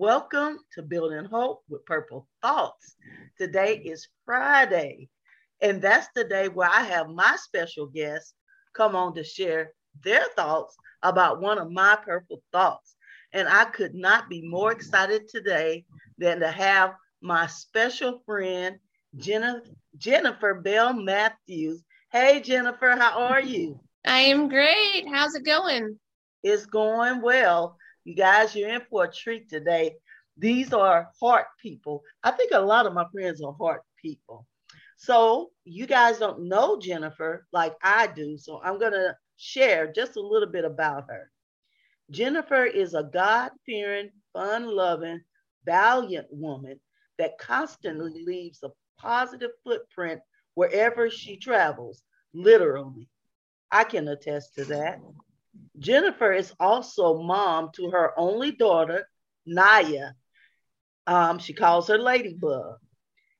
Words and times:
Welcome 0.00 0.60
to 0.72 0.82
Building 0.82 1.26
Hope 1.26 1.62
with 1.68 1.84
Purple 1.84 2.26
Thoughts. 2.40 2.96
Today 3.36 3.76
is 3.76 4.08
Friday, 4.24 5.10
and 5.60 5.82
that's 5.82 6.08
the 6.14 6.24
day 6.24 6.48
where 6.48 6.70
I 6.70 6.84
have 6.84 7.10
my 7.10 7.36
special 7.36 7.84
guests 7.84 8.32
come 8.72 8.96
on 8.96 9.14
to 9.16 9.22
share 9.22 9.74
their 10.02 10.24
thoughts 10.36 10.74
about 11.02 11.42
one 11.42 11.58
of 11.58 11.70
my 11.70 11.98
purple 12.02 12.42
thoughts. 12.50 12.94
And 13.34 13.46
I 13.46 13.66
could 13.66 13.94
not 13.94 14.30
be 14.30 14.40
more 14.40 14.72
excited 14.72 15.28
today 15.28 15.84
than 16.16 16.40
to 16.40 16.50
have 16.50 16.94
my 17.20 17.46
special 17.46 18.22
friend, 18.24 18.78
Jennifer, 19.18 19.68
Jennifer 19.98 20.54
Bell 20.54 20.94
Matthews. 20.94 21.84
Hey, 22.10 22.40
Jennifer, 22.40 22.96
how 22.96 23.18
are 23.18 23.42
you? 23.42 23.78
I 24.06 24.20
am 24.20 24.48
great. 24.48 25.06
How's 25.12 25.34
it 25.34 25.44
going? 25.44 25.98
It's 26.42 26.64
going 26.64 27.20
well. 27.20 27.76
You 28.04 28.14
guys, 28.14 28.54
you're 28.54 28.70
in 28.70 28.82
for 28.90 29.04
a 29.04 29.12
treat 29.12 29.48
today. 29.48 29.96
These 30.36 30.72
are 30.72 31.10
heart 31.20 31.46
people. 31.60 32.02
I 32.22 32.30
think 32.30 32.52
a 32.52 32.60
lot 32.60 32.86
of 32.86 32.94
my 32.94 33.04
friends 33.12 33.42
are 33.42 33.52
heart 33.52 33.82
people. 34.00 34.46
So 34.96 35.50
you 35.64 35.86
guys 35.86 36.18
don't 36.18 36.48
know 36.48 36.78
Jennifer 36.78 37.46
like 37.52 37.74
I 37.82 38.06
do. 38.06 38.36
So 38.38 38.60
I'm 38.62 38.78
going 38.78 38.92
to 38.92 39.16
share 39.36 39.92
just 39.92 40.16
a 40.16 40.20
little 40.20 40.48
bit 40.48 40.64
about 40.64 41.04
her. 41.08 41.30
Jennifer 42.10 42.64
is 42.64 42.94
a 42.94 43.04
God 43.04 43.52
fearing, 43.64 44.10
fun 44.32 44.66
loving, 44.66 45.20
valiant 45.64 46.26
woman 46.30 46.80
that 47.18 47.38
constantly 47.38 48.24
leaves 48.24 48.62
a 48.62 48.70
positive 48.98 49.50
footprint 49.64 50.20
wherever 50.54 51.08
she 51.08 51.36
travels, 51.36 52.02
literally. 52.34 53.08
I 53.70 53.84
can 53.84 54.08
attest 54.08 54.54
to 54.56 54.64
that. 54.66 55.00
Jennifer 55.78 56.32
is 56.32 56.52
also 56.60 57.22
mom 57.22 57.70
to 57.74 57.90
her 57.90 58.18
only 58.18 58.52
daughter, 58.52 59.08
Naya. 59.46 60.10
Um, 61.06 61.38
she 61.38 61.54
calls 61.54 61.88
her 61.88 61.98
Ladybug. 61.98 62.76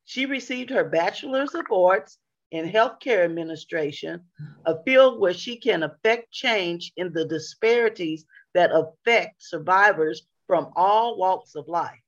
She 0.05 0.27
received 0.27 0.71
her 0.71 0.85
bachelor's 0.85 1.55
of 1.55 1.67
arts 1.71 2.19
in 2.51 2.69
healthcare 2.69 3.25
administration, 3.25 4.25
a 4.67 4.83
field 4.83 5.21
where 5.21 5.35
she 5.35 5.57
can 5.57 5.83
affect 5.83 6.33
change 6.33 6.93
in 6.97 7.13
the 7.13 7.25
disparities 7.27 8.25
that 8.55 8.73
affect 8.73 9.43
survivors 9.43 10.27
from 10.47 10.73
all 10.75 11.17
walks 11.17 11.55
of 11.55 11.69
life. 11.69 12.01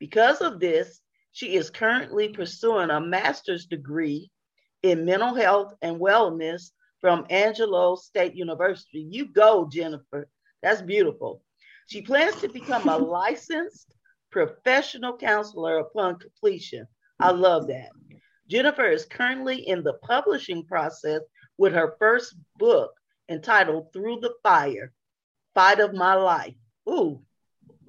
Because 0.00 0.40
of 0.40 0.58
this, 0.58 1.00
she 1.30 1.54
is 1.54 1.70
currently 1.70 2.30
pursuing 2.30 2.90
a 2.90 3.00
master's 3.00 3.66
degree 3.66 4.30
in 4.82 5.04
mental 5.04 5.34
health 5.34 5.74
and 5.82 6.00
wellness 6.00 6.70
from 7.00 7.26
Angelo 7.30 7.96
State 7.96 8.34
University. 8.34 9.06
You 9.08 9.26
go, 9.26 9.68
Jennifer. 9.70 10.28
That's 10.62 10.82
beautiful. 10.82 11.42
She 11.86 12.02
plans 12.02 12.36
to 12.36 12.48
become 12.48 12.88
a 12.88 12.96
licensed 12.98 13.94
professional 14.30 15.16
counselor 15.16 15.78
upon 15.78 16.18
completion. 16.18 16.86
I 17.20 17.30
love 17.30 17.68
that. 17.68 17.90
Jennifer 18.48 18.86
is 18.86 19.04
currently 19.04 19.68
in 19.68 19.82
the 19.82 19.94
publishing 19.94 20.64
process 20.64 21.22
with 21.56 21.72
her 21.74 21.96
first 21.98 22.34
book 22.56 22.92
entitled 23.28 23.92
Through 23.92 24.20
the 24.20 24.34
Fire 24.42 24.92
Fight 25.54 25.80
of 25.80 25.94
My 25.94 26.14
Life. 26.14 26.54
Ooh, 26.88 27.20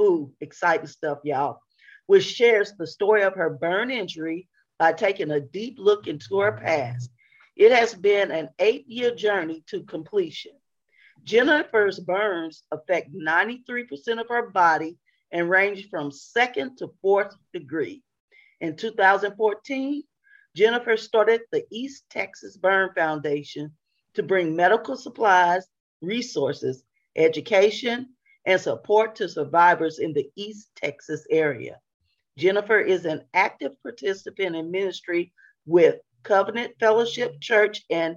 ooh, 0.02 0.34
exciting 0.42 0.88
stuff, 0.88 1.20
y'all, 1.24 1.60
which 2.08 2.26
shares 2.26 2.74
the 2.78 2.88
story 2.88 3.24
of 3.24 3.36
her 3.36 3.50
burn 3.50 3.90
injury 3.90 4.50
by 4.78 4.94
taking 4.94 5.32
a 5.32 5.40
deep 5.40 5.76
look 5.78 6.08
into 6.08 6.40
her 6.40 6.54
past 6.54 7.10
it 7.60 7.74
has 7.74 7.94
been 7.94 8.32
an 8.32 8.50
eight 8.58 8.88
year 8.88 9.14
journey 9.14 9.64
to 9.68 9.84
completion. 9.84 10.54
Jennifer's 11.26 12.00
burns 12.00 12.64
affect 12.72 13.14
93% 13.14 14.22
of 14.22 14.30
her 14.30 14.50
body 14.50 14.98
and 15.34 15.50
range 15.50 15.90
from 15.90 16.10
second 16.10 16.78
to 16.78 16.88
fourth 17.02 17.36
degree. 17.52 18.02
In 18.62 18.78
2014, 18.78 20.04
Jennifer 20.56 20.96
started 20.96 21.42
the 21.52 21.66
East 21.70 22.06
Texas 22.10 22.56
Burn 22.56 22.92
Foundation 22.96 23.74
to 24.14 24.24
bring 24.24 24.56
medical 24.56 24.96
supplies, 24.96 25.68
resources, 26.02 26.84
education, 27.18 28.08
and 28.46 28.60
support 28.60 29.16
to 29.16 29.28
survivors 29.28 30.00
in 30.00 30.14
the 30.14 30.30
East 30.38 30.70
Texas 30.78 31.28
area. 31.30 31.78
Jennifer 32.38 32.80
is 32.80 33.04
an 33.04 33.26
active 33.34 33.74
participant 33.84 34.56
in 34.56 34.72
ministry 34.72 35.34
with 35.66 36.00
Covenant 36.24 36.74
Fellowship 36.80 37.40
Church, 37.40 37.84
and 37.90 38.16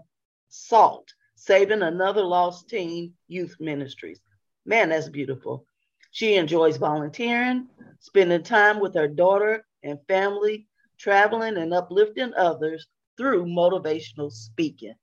SALT, 0.48 1.12
Saving 1.34 1.82
Another 1.82 2.22
Lost 2.22 2.68
Teen 2.68 3.14
Youth 3.28 3.56
Ministries. 3.58 4.20
Man, 4.64 4.90
that's 4.90 5.08
beautiful. 5.08 5.64
She 6.10 6.34
enjoys 6.34 6.76
volunteering, 6.76 7.68
spending 8.00 8.42
time 8.42 8.80
with 8.80 8.94
her 8.94 9.08
daughter 9.08 9.64
and 9.82 9.98
family, 10.08 10.66
traveling 10.98 11.56
and 11.56 11.72
uplifting 11.72 12.34
others 12.34 12.86
through 13.16 13.46
motivational 13.46 14.30
speaking. 14.30 14.94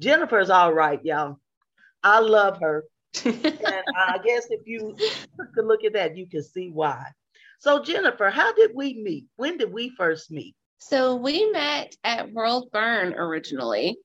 Jennifer's 0.00 0.50
all 0.50 0.74
right, 0.74 1.02
y'all. 1.04 1.38
I 2.02 2.20
love 2.20 2.60
her. 2.60 2.84
and 3.24 3.44
I 3.64 4.18
guess 4.24 4.46
if 4.50 4.66
you 4.66 4.94
took 5.38 5.48
a 5.58 5.62
look 5.62 5.84
at 5.84 5.94
that, 5.94 6.16
you 6.16 6.26
can 6.26 6.42
see 6.42 6.68
why. 6.68 7.06
So, 7.58 7.82
Jennifer, 7.82 8.28
how 8.28 8.52
did 8.52 8.72
we 8.74 8.94
meet? 8.94 9.26
When 9.36 9.56
did 9.56 9.72
we 9.72 9.90
first 9.90 10.30
meet? 10.30 10.54
So 10.78 11.16
we 11.16 11.50
met 11.50 11.96
at 12.04 12.32
World 12.32 12.70
Burn 12.72 13.14
originally. 13.14 13.98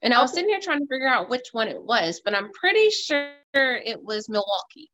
And 0.00 0.14
I 0.14 0.22
was 0.22 0.32
sitting 0.32 0.48
here 0.48 0.60
trying 0.62 0.80
to 0.80 0.86
figure 0.86 1.08
out 1.08 1.28
which 1.28 1.48
one 1.52 1.68
it 1.68 1.82
was, 1.82 2.20
but 2.24 2.34
I'm 2.34 2.52
pretty 2.52 2.90
sure 2.90 3.32
it 3.54 4.02
was 4.02 4.28
Milwaukee. 4.28 4.90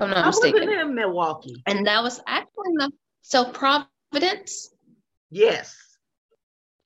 I'm 0.00 0.10
not 0.10 0.24
I 0.24 0.26
mistaken. 0.26 0.66
was 0.66 0.78
in 0.80 0.94
Milwaukee. 0.94 1.62
And 1.66 1.86
that 1.86 2.02
was 2.02 2.20
actually 2.26 2.72
the 2.78 2.90
so 3.20 3.44
Providence. 3.44 4.70
Yes. 5.30 5.76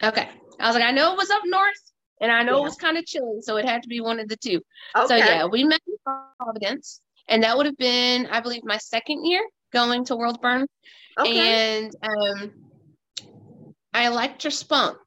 Okay. 0.02 0.28
I 0.60 0.66
was 0.66 0.74
like, 0.74 0.84
I 0.84 0.90
know 0.90 1.12
it 1.12 1.16
was 1.16 1.30
up 1.30 1.42
north 1.46 1.92
and 2.20 2.30
I 2.30 2.42
know 2.42 2.56
yeah. 2.56 2.60
it 2.60 2.64
was 2.64 2.76
kind 2.76 2.98
of 2.98 3.06
chilly, 3.06 3.40
so 3.40 3.56
it 3.56 3.64
had 3.64 3.82
to 3.82 3.88
be 3.88 4.00
one 4.00 4.20
of 4.20 4.28
the 4.28 4.36
two. 4.36 4.60
Okay. 4.94 5.06
So 5.06 5.16
yeah, 5.16 5.46
we 5.46 5.64
met 5.64 5.80
in 5.86 5.94
Providence, 6.38 7.00
and 7.28 7.42
that 7.42 7.56
would 7.56 7.66
have 7.66 7.76
been, 7.76 8.26
I 8.26 8.40
believe, 8.40 8.62
my 8.64 8.78
second 8.78 9.24
year 9.26 9.42
going 9.72 10.04
to 10.06 10.16
World 10.16 10.40
Burn. 10.40 10.66
Okay. 11.18 11.78
And 11.78 11.96
um 12.02 12.52
I 13.96 14.08
liked 14.08 14.44
your 14.44 14.50
spunk. 14.50 14.98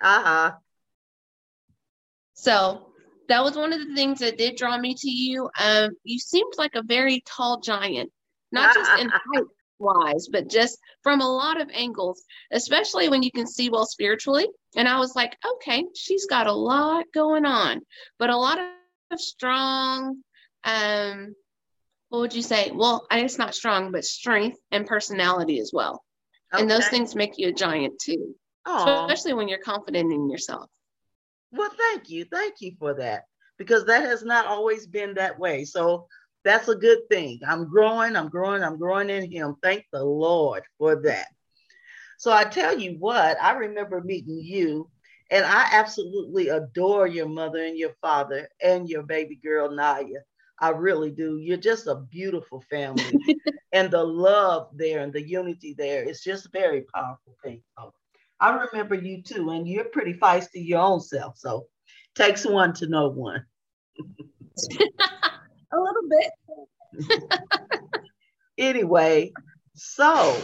Uh 0.00 0.22
huh. 0.22 0.52
So 2.34 2.86
that 3.28 3.42
was 3.42 3.56
one 3.56 3.72
of 3.72 3.80
the 3.80 3.94
things 3.96 4.20
that 4.20 4.38
did 4.38 4.54
draw 4.56 4.78
me 4.78 4.94
to 4.94 5.10
you. 5.10 5.50
Um, 5.60 5.90
you 6.04 6.20
seemed 6.20 6.52
like 6.56 6.76
a 6.76 6.84
very 6.84 7.24
tall 7.26 7.58
giant, 7.58 8.12
not 8.52 8.74
just 8.74 9.00
in 9.00 9.08
height 9.34 9.44
wise, 9.80 10.28
but 10.30 10.48
just 10.48 10.78
from 11.02 11.20
a 11.20 11.28
lot 11.28 11.60
of 11.60 11.68
angles, 11.74 12.22
especially 12.52 13.08
when 13.08 13.24
you 13.24 13.32
can 13.32 13.46
see 13.46 13.70
well 13.70 13.86
spiritually. 13.86 14.46
And 14.76 14.86
I 14.86 15.00
was 15.00 15.16
like, 15.16 15.36
okay, 15.54 15.84
she's 15.96 16.26
got 16.26 16.46
a 16.46 16.52
lot 16.52 17.06
going 17.12 17.44
on, 17.44 17.80
but 18.20 18.30
a 18.30 18.36
lot 18.36 18.60
of 19.10 19.20
strong, 19.20 20.22
um, 20.62 21.34
what 22.10 22.20
would 22.20 22.34
you 22.36 22.42
say? 22.42 22.70
Well, 22.72 23.04
I 23.10 23.20
guess 23.20 23.36
not 23.36 23.56
strong, 23.56 23.90
but 23.90 24.04
strength 24.04 24.58
and 24.70 24.86
personality 24.86 25.58
as 25.58 25.72
well. 25.74 26.04
Okay. 26.52 26.60
And 26.62 26.70
those 26.70 26.88
things 26.88 27.14
make 27.14 27.38
you 27.38 27.48
a 27.48 27.52
giant 27.52 27.98
too, 27.98 28.34
Aww. 28.66 29.10
especially 29.10 29.34
when 29.34 29.48
you're 29.48 29.58
confident 29.58 30.12
in 30.12 30.28
yourself. 30.28 30.68
Well, 31.50 31.70
thank 31.76 32.10
you. 32.10 32.24
Thank 32.24 32.60
you 32.60 32.72
for 32.78 32.94
that 32.94 33.24
because 33.58 33.84
that 33.86 34.02
has 34.04 34.22
not 34.22 34.46
always 34.46 34.86
been 34.86 35.14
that 35.14 35.38
way. 35.38 35.64
So 35.64 36.06
that's 36.44 36.68
a 36.68 36.74
good 36.74 37.08
thing. 37.10 37.40
I'm 37.46 37.68
growing, 37.68 38.16
I'm 38.16 38.28
growing, 38.28 38.62
I'm 38.62 38.78
growing 38.78 39.10
in 39.10 39.30
Him. 39.30 39.56
Thank 39.62 39.84
the 39.92 40.04
Lord 40.04 40.62
for 40.78 40.96
that. 41.02 41.26
So 42.18 42.32
I 42.32 42.44
tell 42.44 42.78
you 42.78 42.96
what, 42.98 43.40
I 43.42 43.52
remember 43.52 44.00
meeting 44.00 44.40
you, 44.42 44.90
and 45.30 45.44
I 45.44 45.68
absolutely 45.72 46.48
adore 46.48 47.06
your 47.06 47.28
mother 47.28 47.64
and 47.64 47.76
your 47.76 47.94
father 48.00 48.48
and 48.62 48.88
your 48.88 49.02
baby 49.02 49.36
girl, 49.36 49.70
Naya. 49.70 50.20
I 50.62 50.70
really 50.70 51.10
do. 51.10 51.38
You're 51.38 51.58
just 51.58 51.86
a 51.88 51.96
beautiful 51.96 52.62
family. 52.70 53.18
and 53.72 53.90
the 53.90 54.02
love 54.02 54.70
there 54.74 55.00
and 55.00 55.12
the 55.12 55.22
unity 55.22 55.74
there 55.76 56.02
is 56.08 56.22
just 56.22 56.52
very 56.52 56.86
powerful 56.94 57.36
thing. 57.44 57.62
So 57.78 57.92
I 58.40 58.52
remember 58.52 58.94
you 58.94 59.22
too, 59.22 59.50
and 59.50 59.68
you're 59.68 59.84
pretty 59.84 60.14
feisty 60.14 60.66
your 60.66 60.80
own 60.80 61.00
self. 61.00 61.38
So 61.38 61.66
takes 62.14 62.46
one 62.46 62.72
to 62.74 62.88
know 62.88 63.08
one. 63.08 63.44
a 65.72 65.76
little 65.76 66.08
bit. 66.08 67.10
anyway, 68.58 69.32
so 69.74 70.36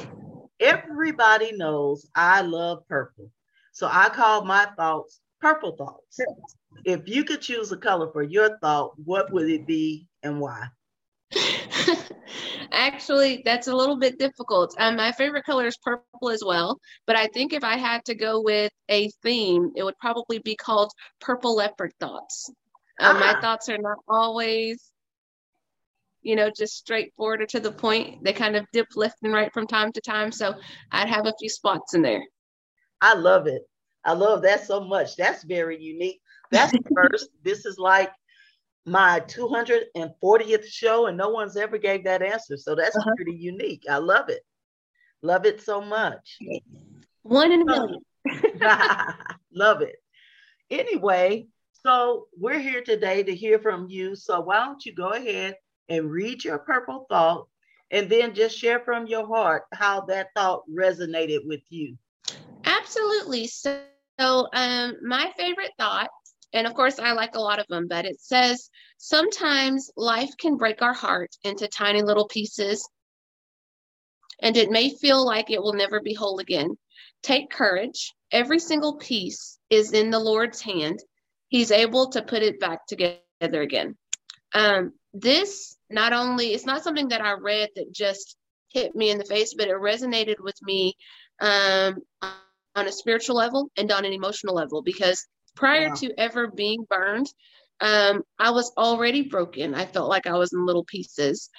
Everybody 0.60 1.52
knows 1.52 2.06
I 2.16 2.40
love 2.42 2.86
purple. 2.88 3.30
So 3.72 3.88
I 3.90 4.08
call 4.08 4.44
my 4.44 4.66
thoughts 4.76 5.20
purple 5.40 5.76
thoughts. 5.76 6.20
If 6.85 7.08
you 7.08 7.25
could 7.25 7.40
choose 7.40 7.73
a 7.73 7.76
color 7.76 8.11
for 8.12 8.23
your 8.23 8.58
thought, 8.58 8.93
what 9.05 9.32
would 9.32 9.49
it 9.49 9.67
be 9.67 10.06
and 10.23 10.40
why? 10.40 10.69
Actually, 12.73 13.43
that's 13.44 13.67
a 13.67 13.75
little 13.75 13.96
bit 13.96 14.19
difficult. 14.19 14.75
Um, 14.79 14.96
my 14.96 15.12
favorite 15.12 15.44
color 15.44 15.67
is 15.67 15.76
purple 15.79 16.31
as 16.31 16.43
well, 16.44 16.79
but 17.06 17.17
I 17.17 17.26
think 17.29 17.52
if 17.52 17.64
I 17.64 17.76
had 17.76 18.05
to 18.06 18.14
go 18.14 18.40
with 18.40 18.73
a 18.88 19.11
theme, 19.23 19.73
it 19.76 19.82
would 19.82 19.99
probably 19.99 20.38
be 20.38 20.56
called 20.56 20.93
Purple 21.20 21.56
Leopard 21.56 21.93
Thoughts. 22.00 22.50
Um, 23.00 23.17
ah. 23.17 23.19
My 23.19 23.40
thoughts 23.40 23.69
are 23.69 23.79
not 23.79 23.99
always, 24.08 24.82
you 26.23 26.37
know, 26.37 26.50
just 26.56 26.76
straightforward 26.76 27.43
or 27.43 27.46
to 27.46 27.61
the 27.61 27.73
point. 27.73 28.25
They 28.25 28.32
kind 28.32 28.56
of 28.56 28.67
dip 28.73 28.88
left 28.96 29.17
and 29.23 29.32
right 29.32 29.52
from 29.52 29.67
time 29.67 29.93
to 29.93 30.00
time. 30.00 30.32
So 30.32 30.55
I'd 30.90 31.08
have 31.08 31.26
a 31.26 31.35
few 31.38 31.49
spots 31.49 31.94
in 31.94 32.02
there. 32.02 32.23
I 33.00 33.14
love 33.14 33.46
it. 33.46 33.62
I 34.08 34.12
love 34.12 34.40
that 34.40 34.66
so 34.66 34.81
much. 34.81 35.16
That's 35.16 35.43
very 35.44 35.78
unique. 35.78 36.22
That's 36.50 36.72
first. 36.94 37.28
This 37.44 37.66
is 37.66 37.78
like 37.78 38.10
my 38.87 39.20
240th 39.20 40.64
show, 40.64 41.06
and 41.08 41.19
no 41.19 41.28
one's 41.28 41.58
ever 41.58 41.76
gave 41.76 42.05
that 42.05 42.22
answer. 42.22 42.56
So 42.56 42.75
that's 42.75 42.96
uh-huh. 42.96 43.10
pretty 43.16 43.34
unique. 43.34 43.82
I 43.88 43.99
love 43.99 44.31
it. 44.31 44.40
Love 45.20 45.44
it 45.44 45.60
so 45.60 45.82
much. 45.82 46.38
One 47.22 47.52
in 47.52 47.60
a 47.60 47.64
million. 47.66 48.00
love 49.52 49.82
it. 49.82 49.96
Anyway, 50.70 51.46
so 51.84 52.28
we're 52.34 52.61
here 52.61 52.82
today 52.82 53.22
to 53.22 53.34
hear 53.34 53.58
from 53.58 53.90
you. 53.90 54.16
So 54.16 54.40
why 54.40 54.64
don't 54.64 54.87
you 54.87 54.94
go 54.94 55.11
ahead 55.11 55.56
and 55.90 56.11
read 56.11 56.44
your 56.44 56.61
purple 56.61 57.04
thought 57.11 57.46
and 57.90 58.08
then 58.08 58.34
just 58.34 58.56
share 58.56 58.81
from 58.81 59.06
your 59.06 59.26
heart 59.26 59.64
how 59.75 60.00
that 60.02 60.28
thought 60.34 60.62
resonated 60.66 61.46
with 61.46 61.62
you. 61.69 61.99
Absolutely. 62.64 63.46
So, 63.46 63.82
so 64.18 64.48
um, 64.52 64.94
my 65.02 65.32
favorite 65.36 65.72
thought 65.78 66.08
and 66.52 66.66
of 66.66 66.74
course, 66.74 66.98
I 66.98 67.12
like 67.12 67.34
a 67.34 67.40
lot 67.40 67.58
of 67.58 67.66
them, 67.68 67.86
but 67.88 68.06
it 68.06 68.20
says 68.20 68.70
sometimes 68.96 69.90
life 69.96 70.30
can 70.38 70.56
break 70.56 70.80
our 70.82 70.94
heart 70.94 71.30
into 71.44 71.68
tiny 71.68 72.02
little 72.02 72.26
pieces, 72.26 72.88
and 74.40 74.56
it 74.56 74.70
may 74.70 74.90
feel 74.90 75.24
like 75.24 75.50
it 75.50 75.60
will 75.60 75.74
never 75.74 76.00
be 76.00 76.14
whole 76.14 76.38
again. 76.38 76.76
Take 77.22 77.50
courage. 77.50 78.14
Every 78.32 78.58
single 78.58 78.96
piece 78.96 79.58
is 79.68 79.92
in 79.92 80.10
the 80.10 80.18
Lord's 80.18 80.62
hand. 80.62 81.00
He's 81.48 81.70
able 81.70 82.10
to 82.10 82.22
put 82.22 82.42
it 82.42 82.60
back 82.60 82.86
together 82.86 83.20
again. 83.40 83.96
Um, 84.54 84.92
this 85.12 85.76
not 85.90 86.12
only, 86.12 86.54
it's 86.54 86.66
not 86.66 86.82
something 86.82 87.08
that 87.08 87.20
I 87.20 87.32
read 87.32 87.70
that 87.76 87.92
just 87.92 88.36
hit 88.68 88.94
me 88.94 89.10
in 89.10 89.18
the 89.18 89.24
face, 89.24 89.54
but 89.54 89.68
it 89.68 89.76
resonated 89.76 90.36
with 90.40 90.56
me 90.62 90.94
um, 91.40 91.96
on 92.74 92.86
a 92.86 92.92
spiritual 92.92 93.36
level 93.36 93.70
and 93.76 93.90
on 93.90 94.04
an 94.04 94.12
emotional 94.12 94.54
level 94.54 94.82
because 94.82 95.26
prior 95.56 95.88
wow. 95.88 95.94
to 95.94 96.20
ever 96.20 96.48
being 96.48 96.86
burned, 96.88 97.32
um, 97.80 98.22
I 98.38 98.50
was 98.50 98.72
already 98.76 99.22
broken. 99.22 99.74
I 99.74 99.86
felt 99.86 100.08
like 100.08 100.26
I 100.26 100.36
was 100.36 100.52
in 100.52 100.66
little 100.66 100.84
pieces. 100.84 101.50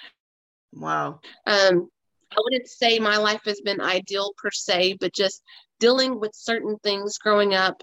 Wow. 0.72 1.20
Um, 1.46 1.88
I 2.32 2.36
wouldn't 2.36 2.68
say 2.68 2.98
my 2.98 3.16
life 3.16 3.42
has 3.44 3.60
been 3.60 3.80
ideal 3.80 4.32
per 4.36 4.50
se, 4.50 4.98
but 5.00 5.12
just 5.12 5.42
dealing 5.80 6.20
with 6.20 6.30
certain 6.34 6.76
things 6.82 7.18
growing 7.18 7.54
up, 7.54 7.82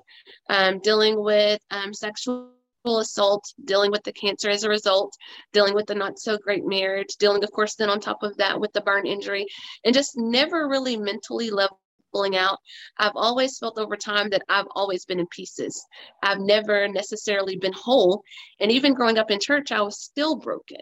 um, 0.49 0.79
dealing 0.79 1.21
with 1.21 1.59
um, 1.71 1.93
sexual 1.93 2.51
assault, 2.85 3.43
dealing 3.65 3.91
with 3.91 4.03
the 4.03 4.13
cancer 4.13 4.49
as 4.49 4.63
a 4.63 4.69
result, 4.69 5.13
dealing 5.51 5.73
with 5.73 5.87
the 5.87 5.95
not 5.95 6.17
so 6.17 6.37
great 6.37 6.65
marriage, 6.65 7.17
dealing, 7.19 7.43
of 7.43 7.51
course, 7.51 7.75
then 7.75 7.89
on 7.89 7.99
top 7.99 8.23
of 8.23 8.37
that 8.37 8.61
with 8.61 8.71
the 8.71 8.81
burn 8.81 9.05
injury, 9.05 9.45
and 9.83 9.93
just 9.93 10.13
never 10.15 10.69
really 10.69 10.95
mentally 10.95 11.49
level 11.49 11.79
pulling 12.11 12.35
out. 12.35 12.57
I've 12.97 13.15
always 13.15 13.57
felt 13.57 13.77
over 13.77 13.95
time 13.95 14.29
that 14.29 14.43
I've 14.49 14.67
always 14.71 15.05
been 15.05 15.19
in 15.19 15.27
pieces. 15.27 15.83
I've 16.23 16.39
never 16.39 16.87
necessarily 16.87 17.57
been 17.57 17.73
whole. 17.73 18.23
And 18.59 18.71
even 18.71 18.93
growing 18.93 19.17
up 19.17 19.31
in 19.31 19.39
church, 19.39 19.71
I 19.71 19.81
was 19.81 20.01
still 20.01 20.35
broken. 20.35 20.81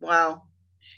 Wow. 0.00 0.42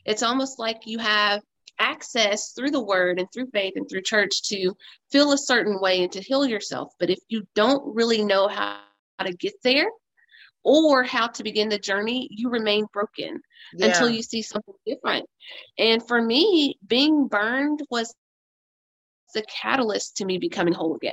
It's 0.05 0.23
almost 0.23 0.59
like 0.59 0.87
you 0.87 0.99
have 0.99 1.43
access 1.79 2.53
through 2.53 2.71
the 2.71 2.85
word 2.85 3.19
and 3.19 3.29
through 3.33 3.51
faith 3.53 3.75
and 3.77 3.89
through 3.89 4.03
church 4.03 4.43
to 4.45 4.73
feel 5.11 5.33
a 5.33 5.39
certain 5.39 5.81
way 5.81 6.03
and 6.03 6.13
to 6.13 6.21
heal 6.21 6.47
yourself. 6.47 6.93
But 7.01 7.11
if 7.11 7.19
you 7.29 7.47
don't 7.55 7.95
really 7.95 8.25
know 8.25 8.49
how, 8.49 8.81
how 9.19 9.25
to 9.27 9.35
get 9.35 9.55
there, 9.63 9.89
or 10.65 11.05
how 11.05 11.27
to 11.29 11.43
begin 11.43 11.69
the 11.69 11.79
journey, 11.79 12.27
you 12.31 12.49
remain 12.49 12.87
broken 12.93 13.41
yeah. 13.75 13.87
until 13.87 14.09
you 14.09 14.23
see 14.23 14.43
something 14.43 14.75
different. 14.87 15.27
And 15.79 16.07
for 16.07 16.21
me, 16.21 16.79
being 16.87 17.29
burned 17.29 17.83
was 17.91 18.15
the 19.35 19.45
catalyst 19.45 20.17
to 20.17 20.25
me 20.25 20.39
becoming 20.39 20.73
whole 20.73 20.97
again. 20.97 21.13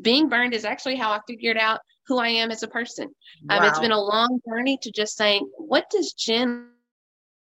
Being 0.00 0.28
burned 0.28 0.54
is 0.54 0.64
actually 0.64 0.96
how 0.96 1.12
I 1.12 1.20
figured 1.26 1.56
out 1.56 1.80
who 2.06 2.18
I 2.18 2.28
am 2.28 2.50
as 2.50 2.62
a 2.62 2.68
person. 2.68 3.08
Wow. 3.48 3.58
Um, 3.58 3.64
it's 3.64 3.78
been 3.78 3.92
a 3.92 4.00
long 4.00 4.40
journey 4.48 4.78
to 4.82 4.90
just 4.90 5.16
saying, 5.16 5.48
what 5.56 5.88
does 5.90 6.12
Jen 6.12 6.70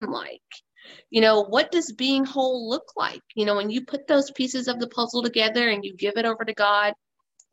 like? 0.00 0.40
You 1.10 1.20
know, 1.20 1.44
what 1.44 1.70
does 1.70 1.92
being 1.92 2.24
whole 2.24 2.68
look 2.68 2.92
like? 2.96 3.22
You 3.34 3.44
know, 3.44 3.56
when 3.56 3.70
you 3.70 3.84
put 3.84 4.06
those 4.06 4.30
pieces 4.30 4.68
of 4.68 4.78
the 4.78 4.88
puzzle 4.88 5.22
together 5.22 5.68
and 5.68 5.84
you 5.84 5.94
give 5.94 6.16
it 6.16 6.24
over 6.24 6.44
to 6.44 6.54
God, 6.54 6.94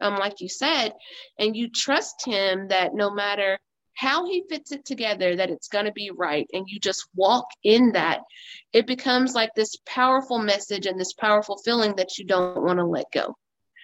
um, 0.02 0.18
like 0.18 0.42
you 0.42 0.50
said, 0.50 0.94
and 1.40 1.56
you 1.56 1.70
trust 1.70 2.26
Him 2.26 2.68
that 2.70 2.94
no 2.94 3.10
matter 3.10 3.60
how 3.96 4.26
he 4.26 4.44
fits 4.50 4.72
it 4.72 4.86
together 4.86 5.36
that 5.36 5.50
it's 5.50 5.68
going 5.68 5.86
to 5.86 5.92
be 5.92 6.12
right 6.12 6.48
and 6.54 6.66
you 6.68 6.80
just 6.80 7.08
walk 7.16 7.46
in 7.64 7.94
that 7.94 8.22
it 8.74 8.86
becomes 8.86 9.34
like 9.34 9.52
this 9.56 9.76
powerful 9.86 10.40
message 10.40 10.86
and 10.86 11.00
this 11.00 11.14
powerful 11.14 11.58
feeling 11.64 11.96
that 11.96 12.18
you 12.18 12.26
don't 12.26 12.62
want 12.62 12.78
to 12.80 12.86
let 12.86 13.06
go. 13.12 13.36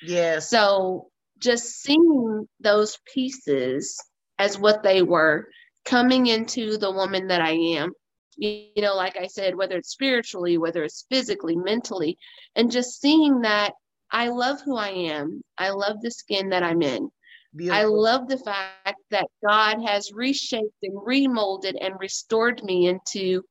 Yeah 0.03 0.39
so 0.39 1.07
just 1.39 1.81
seeing 1.81 2.47
those 2.59 2.97
pieces 3.13 4.01
as 4.37 4.57
what 4.57 4.83
they 4.83 5.01
were 5.01 5.47
coming 5.85 6.27
into 6.27 6.77
the 6.77 6.91
woman 6.91 7.27
that 7.27 7.41
i 7.41 7.51
am 7.51 7.91
you 8.37 8.69
know 8.77 8.95
like 8.95 9.17
i 9.17 9.27
said 9.27 9.55
whether 9.55 9.77
it's 9.77 9.89
spiritually 9.89 10.57
whether 10.57 10.83
it's 10.83 11.05
physically 11.09 11.55
mentally 11.55 12.17
and 12.55 12.71
just 12.71 13.01
seeing 13.01 13.41
that 13.41 13.73
i 14.11 14.27
love 14.27 14.61
who 14.61 14.77
i 14.77 14.89
am 14.89 15.41
i 15.57 15.69
love 15.69 15.97
the 16.01 16.11
skin 16.11 16.49
that 16.49 16.63
i'm 16.63 16.81
in 16.81 17.09
Beautiful. 17.55 17.79
I 17.79 17.83
love 17.83 18.27
the 18.27 18.37
fact 18.37 19.01
that 19.09 19.27
God 19.45 19.81
has 19.85 20.13
reshaped 20.13 20.75
and 20.83 21.05
remolded 21.05 21.75
and 21.79 21.99
restored 21.99 22.63
me 22.63 22.87
into 22.87 23.43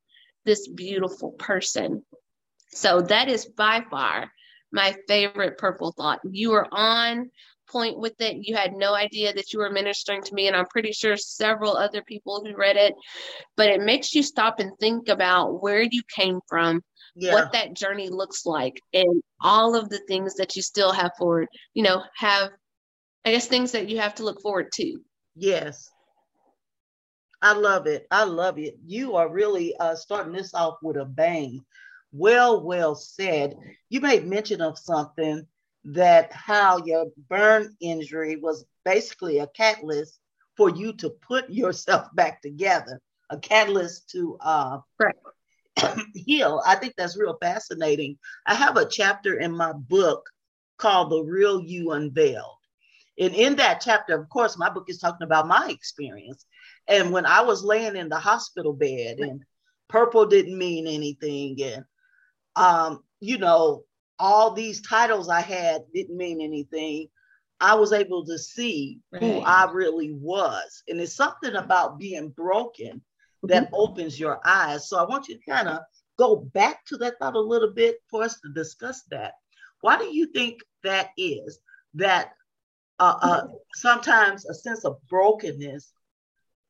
this 0.44 0.68
beautiful 0.68 1.32
person. 1.32 2.02
So 2.72 3.02
that 3.02 3.28
is 3.28 3.46
by 3.46 3.84
far 3.90 4.30
my 4.72 4.96
favorite 5.08 5.58
purple 5.58 5.92
thought. 5.92 6.20
You 6.30 6.50
were 6.50 6.66
on 6.72 7.30
point 7.68 7.98
with 7.98 8.20
it. 8.20 8.38
You 8.40 8.56
had 8.56 8.72
no 8.72 8.94
idea 8.94 9.32
that 9.32 9.52
you 9.52 9.58
were 9.58 9.70
ministering 9.70 10.22
to 10.22 10.34
me, 10.34 10.48
and 10.48 10.56
I'm 10.56 10.66
pretty 10.66 10.92
sure 10.92 11.16
several 11.16 11.76
other 11.76 12.02
people 12.02 12.44
who 12.44 12.56
read 12.56 12.76
it. 12.76 12.94
But 13.56 13.68
it 13.68 13.80
makes 13.80 14.14
you 14.14 14.22
stop 14.22 14.60
and 14.60 14.72
think 14.78 15.08
about 15.08 15.62
where 15.62 15.82
you 15.82 16.02
came 16.14 16.40
from, 16.48 16.82
yeah. 17.16 17.32
what 17.32 17.52
that 17.52 17.74
journey 17.74 18.08
looks 18.08 18.46
like, 18.46 18.80
and 18.92 19.22
all 19.40 19.74
of 19.74 19.88
the 19.88 20.00
things 20.08 20.34
that 20.34 20.56
you 20.56 20.62
still 20.62 20.92
have 20.92 21.12
forward, 21.18 21.48
you 21.74 21.82
know, 21.82 22.02
have 22.16 22.50
I 23.24 23.32
guess 23.32 23.46
things 23.46 23.72
that 23.72 23.88
you 23.88 23.98
have 23.98 24.14
to 24.16 24.24
look 24.24 24.40
forward 24.40 24.72
to. 24.74 24.98
Yes. 25.36 25.90
I 27.42 27.52
love 27.54 27.86
it. 27.86 28.06
I 28.10 28.24
love 28.24 28.58
it. 28.58 28.76
You 28.84 29.16
are 29.16 29.28
really 29.28 29.74
uh, 29.76 29.94
starting 29.94 30.32
this 30.32 30.54
off 30.54 30.78
with 30.82 30.96
a 30.96 31.04
bang. 31.04 31.64
Well, 32.12 32.62
well 32.62 32.94
said. 32.94 33.56
You 33.88 34.00
made 34.00 34.26
mention 34.26 34.60
of 34.60 34.78
something 34.78 35.46
that 35.84 36.32
how 36.32 36.84
your 36.84 37.06
burn 37.28 37.74
injury 37.80 38.36
was 38.36 38.64
basically 38.84 39.38
a 39.38 39.46
catalyst 39.46 40.18
for 40.56 40.68
you 40.68 40.92
to 40.94 41.10
put 41.10 41.48
yourself 41.48 42.08
back 42.14 42.42
together, 42.42 43.00
a 43.30 43.38
catalyst 43.38 44.10
to 44.10 44.36
uh, 44.40 44.78
heal. 46.14 46.62
I 46.66 46.74
think 46.74 46.94
that's 46.96 47.18
real 47.18 47.38
fascinating. 47.40 48.18
I 48.46 48.54
have 48.54 48.76
a 48.76 48.88
chapter 48.88 49.38
in 49.38 49.52
my 49.52 49.72
book 49.72 50.28
called 50.76 51.10
The 51.10 51.22
Real 51.22 51.62
You 51.62 51.92
Unveiled. 51.92 52.59
And 53.18 53.34
in 53.34 53.56
that 53.56 53.80
chapter, 53.80 54.18
of 54.18 54.28
course, 54.28 54.58
my 54.58 54.70
book 54.70 54.84
is 54.88 54.98
talking 54.98 55.24
about 55.24 55.48
my 55.48 55.68
experience. 55.68 56.46
And 56.88 57.12
when 57.12 57.26
I 57.26 57.42
was 57.42 57.64
laying 57.64 57.96
in 57.96 58.08
the 58.08 58.18
hospital 58.18 58.72
bed 58.72 59.18
and 59.18 59.42
purple 59.88 60.26
didn't 60.26 60.56
mean 60.56 60.86
anything, 60.86 61.60
and 61.62 61.84
um, 62.56 63.02
you 63.20 63.38
know, 63.38 63.84
all 64.18 64.52
these 64.52 64.80
titles 64.82 65.28
I 65.28 65.40
had 65.40 65.82
didn't 65.94 66.16
mean 66.16 66.40
anything. 66.40 67.08
I 67.60 67.74
was 67.74 67.92
able 67.92 68.24
to 68.24 68.38
see 68.38 69.00
right. 69.12 69.22
who 69.22 69.40
I 69.40 69.70
really 69.70 70.12
was. 70.12 70.82
And 70.88 71.00
it's 71.00 71.14
something 71.14 71.54
about 71.54 71.98
being 71.98 72.30
broken 72.30 73.02
that 73.42 73.66
mm-hmm. 73.66 73.74
opens 73.74 74.18
your 74.18 74.40
eyes. 74.44 74.88
So 74.88 74.98
I 74.98 75.04
want 75.04 75.28
you 75.28 75.36
to 75.36 75.50
kind 75.50 75.68
of 75.68 75.80
go 76.18 76.36
back 76.36 76.84
to 76.86 76.96
that 76.98 77.18
thought 77.18 77.34
a 77.34 77.40
little 77.40 77.72
bit 77.72 77.96
for 78.10 78.22
us 78.22 78.40
to 78.40 78.52
discuss 78.54 79.02
that. 79.10 79.34
Why 79.80 79.98
do 79.98 80.04
you 80.04 80.26
think 80.26 80.60
that 80.84 81.10
is 81.16 81.58
that 81.94 82.32
uh, 83.00 83.18
uh, 83.22 83.46
sometimes 83.74 84.46
a 84.46 84.54
sense 84.54 84.84
of 84.84 84.98
brokenness 85.08 85.92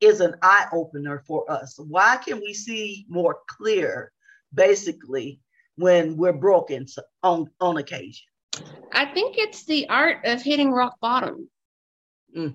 is 0.01 0.21
an 0.21 0.35
eye 0.41 0.67
opener 0.73 1.23
for 1.27 1.51
us. 1.51 1.79
Why 1.79 2.17
can 2.17 2.41
we 2.41 2.55
see 2.55 3.05
more 3.09 3.39
clear, 3.49 4.13
basically, 4.55 5.41
when 5.77 6.17
we're 6.17 6.33
broken 6.33 6.87
on 7.23 7.51
on 7.61 7.77
occasion? 7.77 8.27
I 8.93 9.07
think 9.07 9.37
it's 9.39 9.65
the 9.65 9.89
art 9.89 10.19
of 10.25 10.43
hitting 10.43 10.71
rock 10.71 10.97
bottom. 11.01 11.49
Mm. 12.37 12.55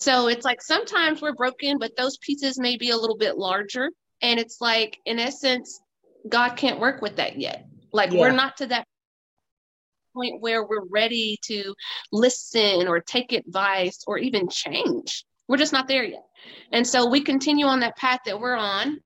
So 0.00 0.28
it's 0.28 0.44
like 0.44 0.60
sometimes 0.60 1.22
we're 1.22 1.34
broken, 1.34 1.78
but 1.78 1.96
those 1.96 2.18
pieces 2.18 2.58
may 2.58 2.76
be 2.76 2.90
a 2.90 2.96
little 2.96 3.16
bit 3.16 3.38
larger. 3.38 3.90
And 4.20 4.38
it's 4.38 4.60
like, 4.60 4.98
in 5.06 5.18
essence, 5.18 5.80
God 6.28 6.56
can't 6.56 6.80
work 6.80 7.00
with 7.00 7.16
that 7.16 7.38
yet. 7.38 7.66
Like 7.92 8.12
yeah. 8.12 8.20
we're 8.20 8.32
not 8.32 8.58
to 8.58 8.66
that 8.66 8.86
point 10.14 10.40
where 10.40 10.64
we're 10.64 10.86
ready 10.90 11.38
to 11.42 11.74
listen 12.12 12.88
or 12.88 13.00
take 13.00 13.32
advice 13.32 14.02
or 14.06 14.18
even 14.18 14.48
change. 14.48 15.24
We're 15.48 15.58
just 15.58 15.72
not 15.72 15.88
there 15.88 16.04
yet. 16.04 16.24
And 16.72 16.86
so 16.86 17.08
we 17.08 17.20
continue 17.20 17.66
on 17.66 17.80
that 17.80 17.96
path 17.96 18.20
that 18.26 18.40
we're 18.40 18.56
on, 18.56 18.98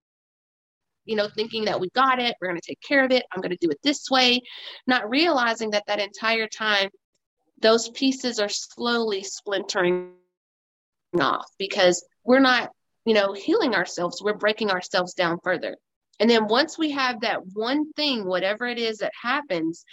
you 1.05 1.17
know, 1.17 1.29
thinking 1.35 1.65
that 1.65 1.81
we 1.81 1.89
got 1.91 2.21
it, 2.21 2.37
we're 2.41 2.49
going 2.49 2.61
to 2.61 2.67
take 2.67 2.81
care 2.81 3.05
of 3.05 3.11
it, 3.11 3.25
I'm 3.33 3.41
going 3.41 3.57
to 3.57 3.67
do 3.67 3.71
it 3.71 3.79
this 3.83 4.11
way, 4.11 4.43
not 4.87 5.09
realizing 5.09 5.71
that 5.71 5.85
that 5.87 6.01
entire 6.01 6.47
time, 6.47 6.91
those 7.61 7.89
pieces 7.89 8.39
are 8.39 8.49
slowly 8.49 9.25
splintering 9.25 10.13
off 11.19 11.47
because 11.59 12.05
we're 12.25 12.41
not, 12.41 12.71
you 13.05 13.15
know, 13.15 13.33
healing 13.33 13.75
ourselves, 13.75 14.23
we're 14.23 14.35
breaking 14.35 14.71
ourselves 14.71 15.15
down 15.15 15.39
further. 15.43 15.77
And 16.21 16.29
then 16.29 16.47
once 16.47 16.77
we 16.79 16.91
have 16.91 17.21
that 17.21 17.41
one 17.55 17.93
thing, 17.93 18.27
whatever 18.27 18.67
it 18.67 18.79
is 18.79 18.99
that 18.99 19.13
happens, 19.21 19.85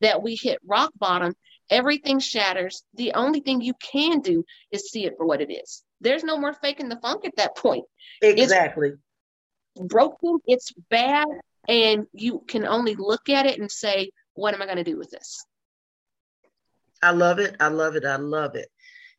that 0.00 0.22
we 0.22 0.34
hit 0.34 0.58
rock 0.66 0.90
bottom, 0.98 1.34
everything 1.70 2.20
shatters. 2.20 2.82
The 2.94 3.12
only 3.14 3.40
thing 3.40 3.60
you 3.60 3.74
can 3.74 4.20
do 4.20 4.44
is 4.70 4.90
see 4.90 5.04
it 5.06 5.14
for 5.16 5.26
what 5.26 5.40
it 5.40 5.52
is. 5.52 5.82
There's 6.00 6.24
no 6.24 6.36
more 6.36 6.52
faking 6.52 6.88
the 6.88 7.00
funk 7.00 7.24
at 7.24 7.36
that 7.36 7.56
point. 7.56 7.84
Exactly. 8.20 8.92
It's 9.76 9.86
broken, 9.86 10.38
it's 10.46 10.72
bad, 10.90 11.26
and 11.68 12.06
you 12.12 12.42
can 12.46 12.66
only 12.66 12.94
look 12.94 13.28
at 13.28 13.46
it 13.46 13.58
and 13.58 13.70
say, 13.70 14.10
What 14.34 14.54
am 14.54 14.62
I 14.62 14.66
going 14.66 14.78
to 14.78 14.84
do 14.84 14.98
with 14.98 15.10
this? 15.10 15.44
I 17.02 17.10
love 17.10 17.38
it. 17.38 17.56
I 17.58 17.68
love 17.68 17.96
it. 17.96 18.04
I 18.04 18.16
love 18.16 18.54
it. 18.54 18.68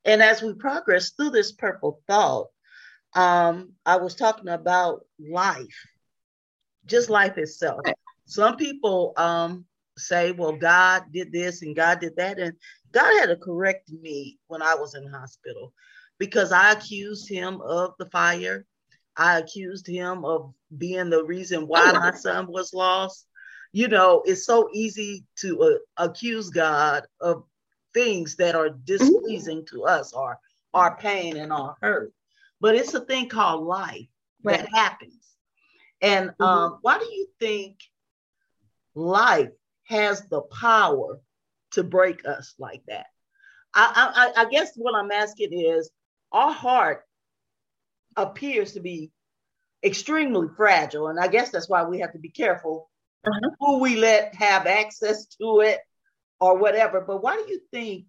And 0.05 0.21
as 0.21 0.41
we 0.41 0.53
progress 0.53 1.11
through 1.11 1.31
this 1.31 1.51
purple 1.51 2.01
thought, 2.07 2.47
um, 3.13 3.73
I 3.85 3.97
was 3.97 4.15
talking 4.15 4.49
about 4.49 5.05
life, 5.19 5.87
just 6.85 7.09
life 7.09 7.37
itself. 7.37 7.81
Some 8.25 8.57
people 8.57 9.13
um, 9.17 9.65
say, 9.97 10.31
well, 10.31 10.53
God 10.53 11.03
did 11.11 11.31
this 11.31 11.61
and 11.61 11.75
God 11.75 11.99
did 11.99 12.15
that. 12.17 12.39
And 12.39 12.53
God 12.91 13.19
had 13.19 13.27
to 13.27 13.35
correct 13.35 13.91
me 13.91 14.39
when 14.47 14.61
I 14.61 14.75
was 14.75 14.95
in 14.95 15.07
hospital 15.07 15.73
because 16.19 16.51
I 16.51 16.71
accused 16.71 17.29
him 17.29 17.61
of 17.61 17.93
the 17.99 18.05
fire. 18.07 18.65
I 19.15 19.39
accused 19.39 19.87
him 19.87 20.25
of 20.25 20.53
being 20.77 21.09
the 21.09 21.23
reason 21.23 21.67
why 21.67 21.91
my 21.91 22.11
son 22.15 22.47
was 22.47 22.73
lost. 22.73 23.27
You 23.71 23.87
know, 23.87 24.21
it's 24.25 24.45
so 24.45 24.69
easy 24.73 25.25
to 25.37 25.61
uh, 25.61 26.03
accuse 26.05 26.49
God 26.49 27.05
of 27.21 27.43
things 27.93 28.35
that 28.37 28.55
are 28.55 28.69
displeasing 28.69 29.59
mm-hmm. 29.59 29.75
to 29.77 29.85
us 29.85 30.13
or 30.13 30.39
our 30.73 30.97
pain 30.97 31.37
and 31.37 31.51
our 31.51 31.75
hurt. 31.81 32.13
But 32.61 32.75
it's 32.75 32.93
a 32.93 33.01
thing 33.01 33.29
called 33.29 33.65
life 33.65 34.07
right. 34.43 34.59
that 34.59 34.69
happens. 34.73 35.35
And 36.01 36.29
mm-hmm. 36.29 36.43
um, 36.43 36.79
why 36.81 36.99
do 36.99 37.05
you 37.05 37.27
think 37.39 37.77
life 38.95 39.49
has 39.93 40.23
the 40.27 40.41
power 40.41 41.19
to 41.71 41.83
break 41.83 42.25
us 42.25 42.55
like 42.57 42.81
that? 42.87 43.05
I, 43.73 44.31
I, 44.35 44.41
I 44.41 44.49
guess 44.49 44.71
what 44.75 44.95
I'm 44.95 45.11
asking 45.11 45.53
is 45.53 45.89
our 46.31 46.51
heart 46.51 47.03
appears 48.15 48.73
to 48.73 48.79
be 48.79 49.11
extremely 49.83 50.47
fragile. 50.55 51.07
And 51.07 51.19
I 51.19 51.27
guess 51.27 51.49
that's 51.49 51.69
why 51.69 51.83
we 51.83 51.99
have 51.99 52.13
to 52.13 52.19
be 52.19 52.29
careful 52.29 52.89
uh-huh. 53.25 53.49
who 53.59 53.79
we 53.79 53.97
let 53.97 54.35
have 54.35 54.67
access 54.67 55.25
to 55.41 55.61
it 55.61 55.79
or 56.39 56.57
whatever. 56.57 57.01
But 57.01 57.23
why 57.23 57.35
do 57.35 57.51
you 57.51 57.59
think 57.71 58.05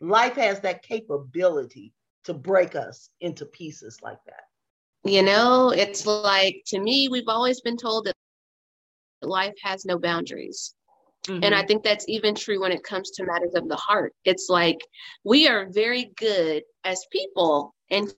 life 0.00 0.34
has 0.34 0.60
that 0.60 0.82
capability 0.82 1.92
to 2.24 2.34
break 2.34 2.74
us 2.74 3.10
into 3.20 3.44
pieces 3.46 3.98
like 4.02 4.18
that? 4.26 4.44
You 5.04 5.22
know, 5.22 5.70
it's 5.70 6.06
like 6.06 6.62
to 6.66 6.80
me, 6.80 7.08
we've 7.08 7.28
always 7.28 7.60
been 7.60 7.76
told 7.76 8.06
that 8.06 8.14
life 9.22 9.54
has 9.62 9.84
no 9.84 9.98
boundaries. 9.98 10.74
Mm-hmm. 11.28 11.44
And 11.44 11.54
I 11.54 11.64
think 11.64 11.82
that's 11.82 12.08
even 12.08 12.34
true 12.34 12.60
when 12.60 12.72
it 12.72 12.82
comes 12.82 13.10
to 13.12 13.24
matters 13.24 13.54
of 13.54 13.68
the 13.68 13.76
heart. 13.76 14.14
It's 14.24 14.48
like 14.48 14.78
we 15.24 15.46
are 15.46 15.68
very 15.70 16.10
good 16.16 16.62
as 16.84 17.04
people 17.12 17.74
and 17.90 18.12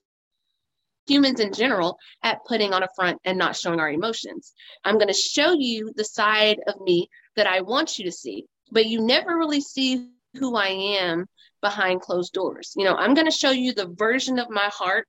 humans 1.06 1.40
in 1.40 1.52
general 1.52 1.98
at 2.22 2.44
putting 2.46 2.72
on 2.72 2.84
a 2.84 2.88
front 2.94 3.18
and 3.24 3.36
not 3.36 3.56
showing 3.56 3.80
our 3.80 3.90
emotions. 3.90 4.52
I'm 4.84 4.96
going 4.96 5.08
to 5.08 5.14
show 5.14 5.52
you 5.52 5.92
the 5.96 6.04
side 6.04 6.58
of 6.68 6.80
me 6.80 7.08
that 7.36 7.48
I 7.48 7.62
want 7.62 7.98
you 7.98 8.04
to 8.04 8.12
see, 8.12 8.44
but 8.70 8.86
you 8.86 9.00
never 9.00 9.36
really 9.36 9.60
see 9.60 10.08
who 10.38 10.54
I 10.54 10.68
am 10.68 11.26
behind 11.60 12.00
closed 12.00 12.32
doors. 12.32 12.72
You 12.76 12.84
know, 12.84 12.94
I'm 12.94 13.14
going 13.14 13.26
to 13.26 13.36
show 13.36 13.50
you 13.50 13.72
the 13.72 13.92
version 13.98 14.38
of 14.38 14.50
my 14.50 14.70
heart 14.72 15.08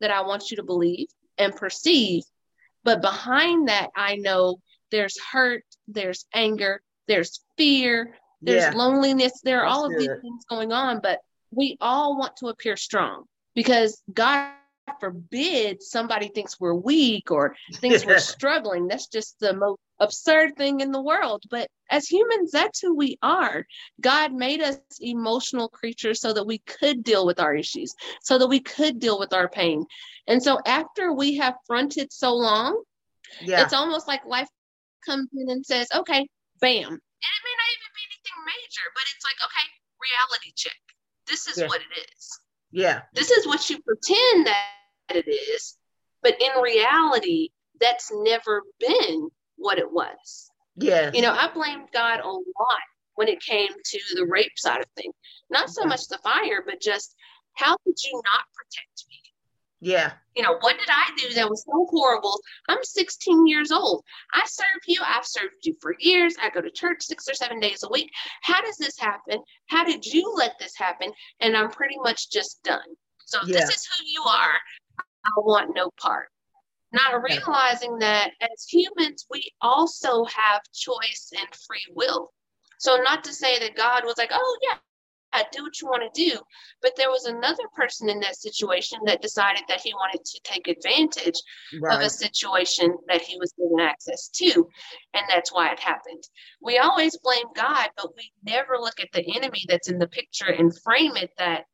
that 0.00 0.10
I 0.10 0.22
want 0.22 0.50
you 0.50 0.56
to 0.56 0.62
believe 0.62 1.08
and 1.36 1.54
perceive, 1.54 2.22
but 2.82 3.02
behind 3.02 3.68
that, 3.68 3.90
I 3.94 4.16
know 4.16 4.58
there's 4.90 5.18
hurt, 5.32 5.64
there's 5.86 6.24
anger, 6.34 6.80
there's 7.08 7.40
fear, 7.56 8.14
there's 8.40 8.62
yeah. 8.62 8.72
loneliness, 8.74 9.40
there 9.42 9.60
are 9.60 9.66
That's 9.66 9.76
all 9.76 9.84
of 9.86 9.92
good. 9.92 10.00
these 10.00 10.20
things 10.20 10.44
going 10.48 10.72
on, 10.72 11.00
but 11.02 11.20
we 11.50 11.76
all 11.80 12.18
want 12.18 12.36
to 12.38 12.48
appear 12.48 12.76
strong 12.76 13.24
because 13.54 14.02
God 14.12 14.52
forbid 15.00 15.82
somebody 15.82 16.28
thinks 16.28 16.58
we're 16.58 16.74
weak 16.74 17.30
or 17.30 17.54
thinks 17.74 18.04
we're 18.04 18.18
struggling. 18.18 18.88
That's 18.88 19.06
just 19.06 19.38
the 19.38 19.54
most 19.54 19.78
absurd 20.00 20.56
thing 20.56 20.80
in 20.80 20.90
the 20.90 21.00
world. 21.00 21.44
But 21.50 21.68
as 21.90 22.08
humans, 22.08 22.50
that's 22.50 22.80
who 22.80 22.96
we 22.96 23.18
are. 23.22 23.66
God 24.00 24.32
made 24.32 24.60
us 24.60 24.78
emotional 25.00 25.68
creatures 25.68 26.20
so 26.20 26.32
that 26.32 26.46
we 26.46 26.58
could 26.58 27.04
deal 27.04 27.26
with 27.26 27.40
our 27.40 27.54
issues, 27.54 27.94
so 28.22 28.38
that 28.38 28.48
we 28.48 28.60
could 28.60 28.98
deal 28.98 29.18
with 29.18 29.32
our 29.32 29.48
pain. 29.48 29.86
And 30.26 30.42
so 30.42 30.58
after 30.66 31.12
we 31.12 31.36
have 31.36 31.54
fronted 31.66 32.12
so 32.12 32.34
long, 32.34 32.82
yeah. 33.40 33.62
it's 33.62 33.72
almost 33.72 34.08
like 34.08 34.24
life 34.26 34.48
comes 35.04 35.28
in 35.32 35.50
and 35.50 35.64
says, 35.64 35.88
okay, 35.94 36.26
bam. 36.62 36.94
And 36.94 37.32
it 37.36 37.42
may 37.44 37.56
not 37.58 37.70
even 37.74 37.90
be 37.92 38.04
anything 38.06 38.38
major, 38.46 38.86
but 38.94 39.04
it's 39.10 39.26
like, 39.26 39.38
okay, 39.42 39.66
reality 39.98 40.54
check. 40.54 40.78
This 41.28 41.46
is 41.46 41.58
yeah. 41.58 41.66
what 41.66 41.82
it 41.82 41.92
is. 41.92 42.40
Yeah. 42.70 43.02
This 43.12 43.30
is 43.30 43.46
what 43.46 43.68
you 43.68 43.82
pretend 43.82 44.46
that 44.46 45.16
it 45.16 45.28
is. 45.28 45.76
But 46.22 46.40
in 46.40 46.62
reality, 46.62 47.50
that's 47.80 48.10
never 48.14 48.62
been 48.78 49.28
what 49.56 49.78
it 49.78 49.90
was. 49.90 50.50
Yeah. 50.76 51.10
You 51.12 51.22
know, 51.22 51.32
I 51.32 51.50
blamed 51.52 51.88
God 51.92 52.20
a 52.20 52.28
lot 52.28 52.86
when 53.14 53.28
it 53.28 53.42
came 53.42 53.68
to 53.68 53.98
the 54.14 54.26
rape 54.26 54.56
side 54.56 54.80
of 54.80 54.88
things. 54.96 55.14
Not 55.50 55.68
so 55.68 55.84
much 55.84 56.08
the 56.08 56.18
fire, 56.18 56.62
but 56.64 56.80
just 56.80 57.14
how 57.54 57.76
could 57.84 57.96
you 58.02 58.22
not 58.24 58.44
protect 58.54 59.04
me? 59.10 59.21
Yeah. 59.82 60.12
You 60.36 60.44
know, 60.44 60.58
what 60.60 60.78
did 60.78 60.88
I 60.88 61.10
do 61.18 61.34
that 61.34 61.50
was 61.50 61.64
so 61.64 61.86
horrible? 61.90 62.40
I'm 62.68 62.82
16 62.82 63.48
years 63.48 63.72
old. 63.72 64.04
I 64.32 64.46
serve 64.46 64.80
you. 64.86 65.00
I've 65.04 65.26
served 65.26 65.56
you 65.64 65.74
for 65.80 65.96
years. 65.98 66.36
I 66.40 66.50
go 66.50 66.60
to 66.60 66.70
church 66.70 67.02
six 67.02 67.28
or 67.28 67.34
seven 67.34 67.58
days 67.58 67.82
a 67.82 67.90
week. 67.90 68.08
How 68.42 68.60
does 68.62 68.76
this 68.76 68.96
happen? 68.96 69.40
How 69.66 69.84
did 69.84 70.06
you 70.06 70.32
let 70.36 70.52
this 70.60 70.76
happen? 70.76 71.10
And 71.40 71.56
I'm 71.56 71.68
pretty 71.68 71.96
much 71.98 72.30
just 72.30 72.62
done. 72.62 72.78
So 73.26 73.40
yeah. 73.44 73.56
this 73.56 73.70
is 73.70 73.88
who 73.88 74.04
you 74.06 74.22
are. 74.22 74.54
I 75.24 75.30
want 75.38 75.74
no 75.74 75.90
part. 76.00 76.28
Not 76.92 77.20
realizing 77.22 77.98
that 77.98 78.30
as 78.40 78.66
humans, 78.68 79.26
we 79.30 79.50
also 79.60 80.24
have 80.26 80.60
choice 80.72 81.32
and 81.36 81.48
free 81.66 81.86
will. 81.92 82.32
So, 82.78 82.98
not 82.98 83.24
to 83.24 83.32
say 83.32 83.58
that 83.60 83.76
God 83.76 84.04
was 84.04 84.16
like, 84.18 84.30
oh, 84.32 84.58
yeah, 84.62 84.76
do 85.52 85.62
what 85.62 85.80
you 85.80 85.88
want 85.88 86.02
to 86.02 86.30
do. 86.30 86.38
But 86.80 86.92
there 86.96 87.10
was 87.10 87.24
another 87.24 87.64
person 87.74 88.08
in 88.08 88.20
that 88.20 88.36
situation 88.36 88.98
that 89.06 89.22
decided 89.22 89.62
that 89.68 89.80
he 89.80 89.94
wanted 89.94 90.24
to 90.24 90.40
take 90.44 90.68
advantage 90.68 91.40
right. 91.80 91.96
of 91.96 92.02
a 92.02 92.10
situation 92.10 92.96
that 93.08 93.22
he 93.22 93.38
was 93.38 93.52
given 93.52 93.80
access 93.80 94.28
to. 94.28 94.68
And 95.14 95.24
that's 95.28 95.52
why 95.52 95.72
it 95.72 95.80
happened. 95.80 96.22
We 96.60 96.78
always 96.78 97.18
blame 97.18 97.46
God, 97.54 97.88
but 97.96 98.14
we 98.16 98.32
never 98.44 98.76
look 98.78 99.00
at 99.00 99.08
the 99.12 99.36
enemy 99.36 99.64
that's 99.68 99.88
in 99.88 99.98
the 99.98 100.08
picture 100.08 100.50
and 100.50 100.76
frame 100.82 101.16
it 101.16 101.30
that 101.38 101.64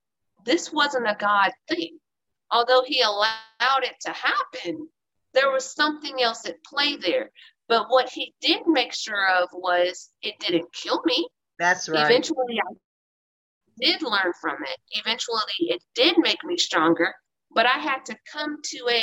this 0.44 0.72
wasn't 0.72 1.08
a 1.08 1.16
God 1.18 1.50
thing. 1.68 1.98
Although 2.50 2.82
he 2.86 3.02
allowed 3.02 3.82
it 3.82 3.96
to 4.02 4.12
happen, 4.12 4.88
there 5.34 5.50
was 5.50 5.64
something 5.64 6.22
else 6.22 6.46
at 6.46 6.62
play 6.64 6.96
there. 6.96 7.30
But 7.68 7.90
what 7.90 8.08
he 8.08 8.34
did 8.40 8.66
make 8.66 8.94
sure 8.94 9.28
of 9.42 9.50
was 9.52 10.10
it 10.22 10.38
didn't 10.40 10.72
kill 10.72 11.02
me. 11.04 11.28
That's 11.58 11.88
right. 11.88 12.06
Eventually, 12.06 12.58
I 12.58 12.72
did 13.80 14.02
learn 14.02 14.32
from 14.40 14.58
it. 14.62 14.78
Eventually, 14.92 15.40
it 15.60 15.82
did 15.94 16.16
make 16.18 16.42
me 16.44 16.56
stronger, 16.56 17.14
but 17.54 17.66
I 17.66 17.78
had 17.78 18.04
to 18.06 18.16
come 18.30 18.58
to 18.62 18.88
a 18.90 19.02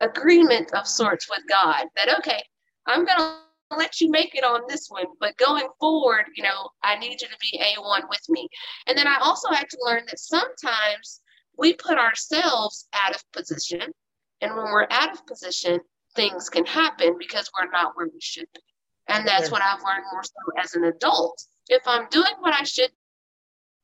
agreement 0.00 0.72
of 0.74 0.86
sorts 0.86 1.28
with 1.28 1.40
God 1.48 1.86
that 1.96 2.18
okay, 2.18 2.42
I'm 2.86 3.04
gonna 3.04 3.38
let 3.76 4.00
you 4.00 4.10
make 4.10 4.34
it 4.34 4.44
on 4.44 4.60
this 4.68 4.88
one, 4.88 5.06
but 5.20 5.36
going 5.36 5.68
forward, 5.80 6.26
you 6.36 6.42
know, 6.42 6.68
I 6.82 6.96
need 6.96 7.20
you 7.20 7.28
to 7.28 7.36
be 7.40 7.58
A1 7.58 8.02
with 8.08 8.28
me. 8.28 8.48
And 8.86 8.96
then 8.96 9.06
I 9.06 9.18
also 9.20 9.48
had 9.50 9.68
to 9.70 9.78
learn 9.82 10.02
that 10.08 10.18
sometimes 10.18 11.20
we 11.56 11.74
put 11.74 11.98
ourselves 11.98 12.88
out 12.92 13.14
of 13.14 13.22
position. 13.32 13.92
And 14.40 14.54
when 14.56 14.64
we're 14.64 14.88
out 14.90 15.12
of 15.12 15.26
position, 15.26 15.80
things 16.16 16.48
can 16.48 16.66
happen 16.66 17.16
because 17.18 17.50
we're 17.58 17.70
not 17.70 17.92
where 17.94 18.08
we 18.12 18.20
should 18.20 18.48
be. 18.54 18.60
And 19.08 19.26
that's 19.26 19.50
what 19.50 19.62
I've 19.62 19.82
learned 19.82 20.04
more 20.12 20.22
so 20.22 20.62
as 20.62 20.74
an 20.74 20.84
adult. 20.84 21.42
If 21.68 21.82
I'm 21.86 22.08
doing 22.10 22.32
what 22.40 22.54
I 22.54 22.64
should 22.64 22.90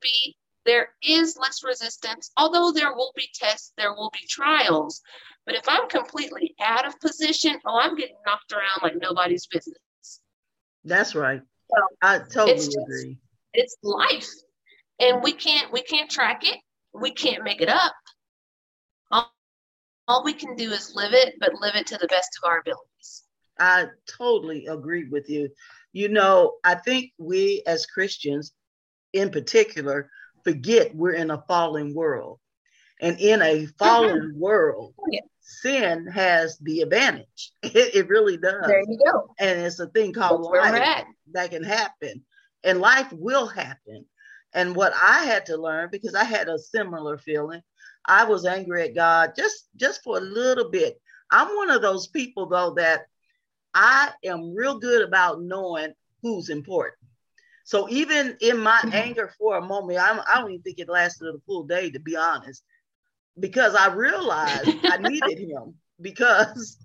be, 0.00 0.36
there 0.64 0.88
is 1.02 1.38
less 1.40 1.64
resistance, 1.64 2.30
although 2.36 2.72
there 2.72 2.94
will 2.94 3.12
be 3.16 3.28
tests, 3.34 3.72
there 3.76 3.94
will 3.94 4.10
be 4.12 4.26
trials. 4.28 5.00
But 5.46 5.54
if 5.54 5.66
I'm 5.66 5.88
completely 5.88 6.54
out 6.60 6.86
of 6.86 7.00
position, 7.00 7.58
oh, 7.66 7.78
I'm 7.80 7.96
getting 7.96 8.16
knocked 8.26 8.52
around 8.52 8.82
like 8.82 9.00
nobody's 9.00 9.46
business. 9.46 9.78
That's 10.84 11.14
right. 11.14 11.40
So 11.70 11.82
I 12.02 12.18
totally 12.18 12.52
it's 12.52 12.66
just, 12.66 12.78
agree. 12.78 13.18
It's 13.54 13.76
life. 13.82 14.28
And 15.00 15.22
we 15.22 15.32
can't 15.32 15.72
we 15.72 15.82
can't 15.82 16.10
track 16.10 16.42
it. 16.44 16.58
We 16.92 17.12
can't 17.12 17.44
make 17.44 17.60
it 17.60 17.68
up. 17.68 17.94
All, 19.10 19.32
all 20.06 20.24
we 20.24 20.32
can 20.32 20.56
do 20.56 20.70
is 20.72 20.92
live 20.94 21.12
it, 21.12 21.34
but 21.40 21.60
live 21.60 21.76
it 21.76 21.86
to 21.88 21.98
the 21.98 22.08
best 22.08 22.38
of 22.42 22.48
our 22.48 22.60
abilities. 22.60 23.24
I 23.58 23.86
totally 24.18 24.66
agree 24.66 25.04
with 25.04 25.28
you. 25.28 25.48
You 25.92 26.08
know, 26.08 26.56
I 26.64 26.74
think 26.74 27.12
we 27.18 27.62
as 27.66 27.86
Christians 27.86 28.52
in 29.18 29.30
particular 29.30 30.10
forget 30.44 30.94
we're 30.94 31.12
in 31.12 31.30
a 31.30 31.42
fallen 31.46 31.94
world. 31.94 32.38
And 33.00 33.18
in 33.20 33.42
a 33.42 33.66
fallen 33.78 34.18
mm-hmm. 34.18 34.40
world, 34.40 34.94
yeah. 35.10 35.20
sin 35.40 36.06
has 36.06 36.58
the 36.58 36.80
advantage. 36.80 37.52
It, 37.62 37.94
it, 37.94 38.08
really 38.08 38.36
does. 38.36 38.66
There 38.66 38.80
you 38.80 38.98
go. 39.04 39.34
And 39.38 39.60
it's 39.60 39.78
a 39.78 39.86
thing 39.88 40.12
called 40.12 40.52
That's 40.52 40.72
life 40.72 41.04
that 41.32 41.50
can 41.50 41.62
happen. 41.62 42.24
And 42.64 42.80
life 42.80 43.12
will 43.12 43.46
happen. 43.46 44.04
And 44.54 44.74
what 44.74 44.92
I 45.00 45.24
had 45.24 45.46
to 45.46 45.56
learn, 45.56 45.90
because 45.92 46.14
I 46.14 46.24
had 46.24 46.48
a 46.48 46.58
similar 46.58 47.18
feeling, 47.18 47.62
I 48.04 48.24
was 48.24 48.46
angry 48.46 48.82
at 48.84 48.94
God 48.94 49.34
just 49.36 49.68
just 49.76 50.02
for 50.02 50.16
a 50.16 50.20
little 50.20 50.70
bit. 50.70 51.00
I'm 51.30 51.54
one 51.56 51.70
of 51.70 51.82
those 51.82 52.06
people 52.06 52.48
though 52.48 52.72
that 52.74 53.02
I 53.74 54.12
am 54.24 54.54
real 54.54 54.78
good 54.78 55.06
about 55.06 55.42
knowing 55.42 55.92
who's 56.22 56.48
important. 56.48 56.97
So 57.68 57.86
even 57.90 58.34
in 58.40 58.60
my 58.60 58.78
mm-hmm. 58.78 58.94
anger 58.94 59.30
for 59.38 59.58
a 59.58 59.60
moment, 59.60 59.98
I'm, 60.00 60.20
I 60.20 60.40
don't 60.40 60.52
even 60.52 60.62
think 60.62 60.78
it 60.78 60.88
lasted 60.88 61.28
a 61.28 61.38
full 61.44 61.64
day, 61.64 61.90
to 61.90 62.00
be 62.00 62.16
honest, 62.16 62.62
because 63.38 63.74
I 63.74 63.92
realized 63.92 64.70
I 64.84 64.96
needed 65.02 65.38
him. 65.38 65.74
Because, 66.00 66.78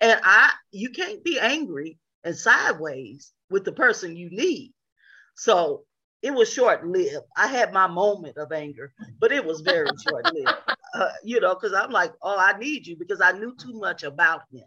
and 0.00 0.18
I, 0.24 0.50
you 0.70 0.88
can't 0.92 1.22
be 1.22 1.38
angry 1.38 1.98
and 2.24 2.34
sideways 2.34 3.34
with 3.50 3.66
the 3.66 3.72
person 3.72 4.16
you 4.16 4.30
need. 4.30 4.72
So 5.34 5.84
it 6.22 6.30
was 6.30 6.50
short 6.50 6.86
lived. 6.86 7.26
I 7.36 7.46
had 7.46 7.74
my 7.74 7.86
moment 7.86 8.38
of 8.38 8.50
anger, 8.50 8.94
but 9.18 9.32
it 9.32 9.44
was 9.44 9.60
very 9.60 9.90
short 10.08 10.24
lived. 10.32 10.58
Uh, 10.94 11.10
you 11.22 11.40
know, 11.40 11.54
because 11.54 11.74
I'm 11.74 11.90
like, 11.90 12.14
oh, 12.22 12.38
I 12.38 12.58
need 12.58 12.86
you 12.86 12.96
because 12.96 13.20
I 13.20 13.32
knew 13.32 13.54
too 13.56 13.74
much 13.74 14.04
about 14.04 14.44
him. 14.50 14.64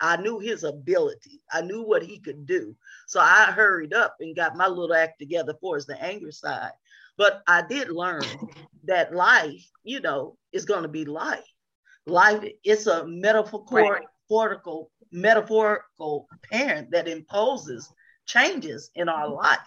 I 0.00 0.16
knew 0.16 0.38
his 0.38 0.64
ability. 0.64 1.40
I 1.52 1.62
knew 1.62 1.82
what 1.82 2.02
he 2.02 2.18
could 2.18 2.46
do. 2.46 2.76
So 3.06 3.20
I 3.20 3.46
hurried 3.46 3.94
up 3.94 4.16
and 4.20 4.36
got 4.36 4.56
my 4.56 4.66
little 4.66 4.94
act 4.94 5.18
together 5.18 5.54
for 5.60 5.76
as 5.76 5.86
the 5.86 6.00
anger 6.02 6.32
side. 6.32 6.72
But 7.16 7.42
I 7.46 7.62
did 7.62 7.90
learn 7.90 8.22
that 8.84 9.14
life, 9.14 9.68
you 9.82 10.00
know, 10.00 10.36
is 10.52 10.64
going 10.64 10.82
to 10.82 10.88
be 10.88 11.04
life. 11.04 11.44
Life 12.06 12.44
it's 12.64 12.86
a 12.86 13.06
metaphorical, 13.06 14.90
metaphorical 15.12 16.28
parent 16.50 16.90
that 16.92 17.08
imposes 17.08 17.92
changes 18.26 18.90
in 18.94 19.08
our 19.08 19.28
life. 19.28 19.58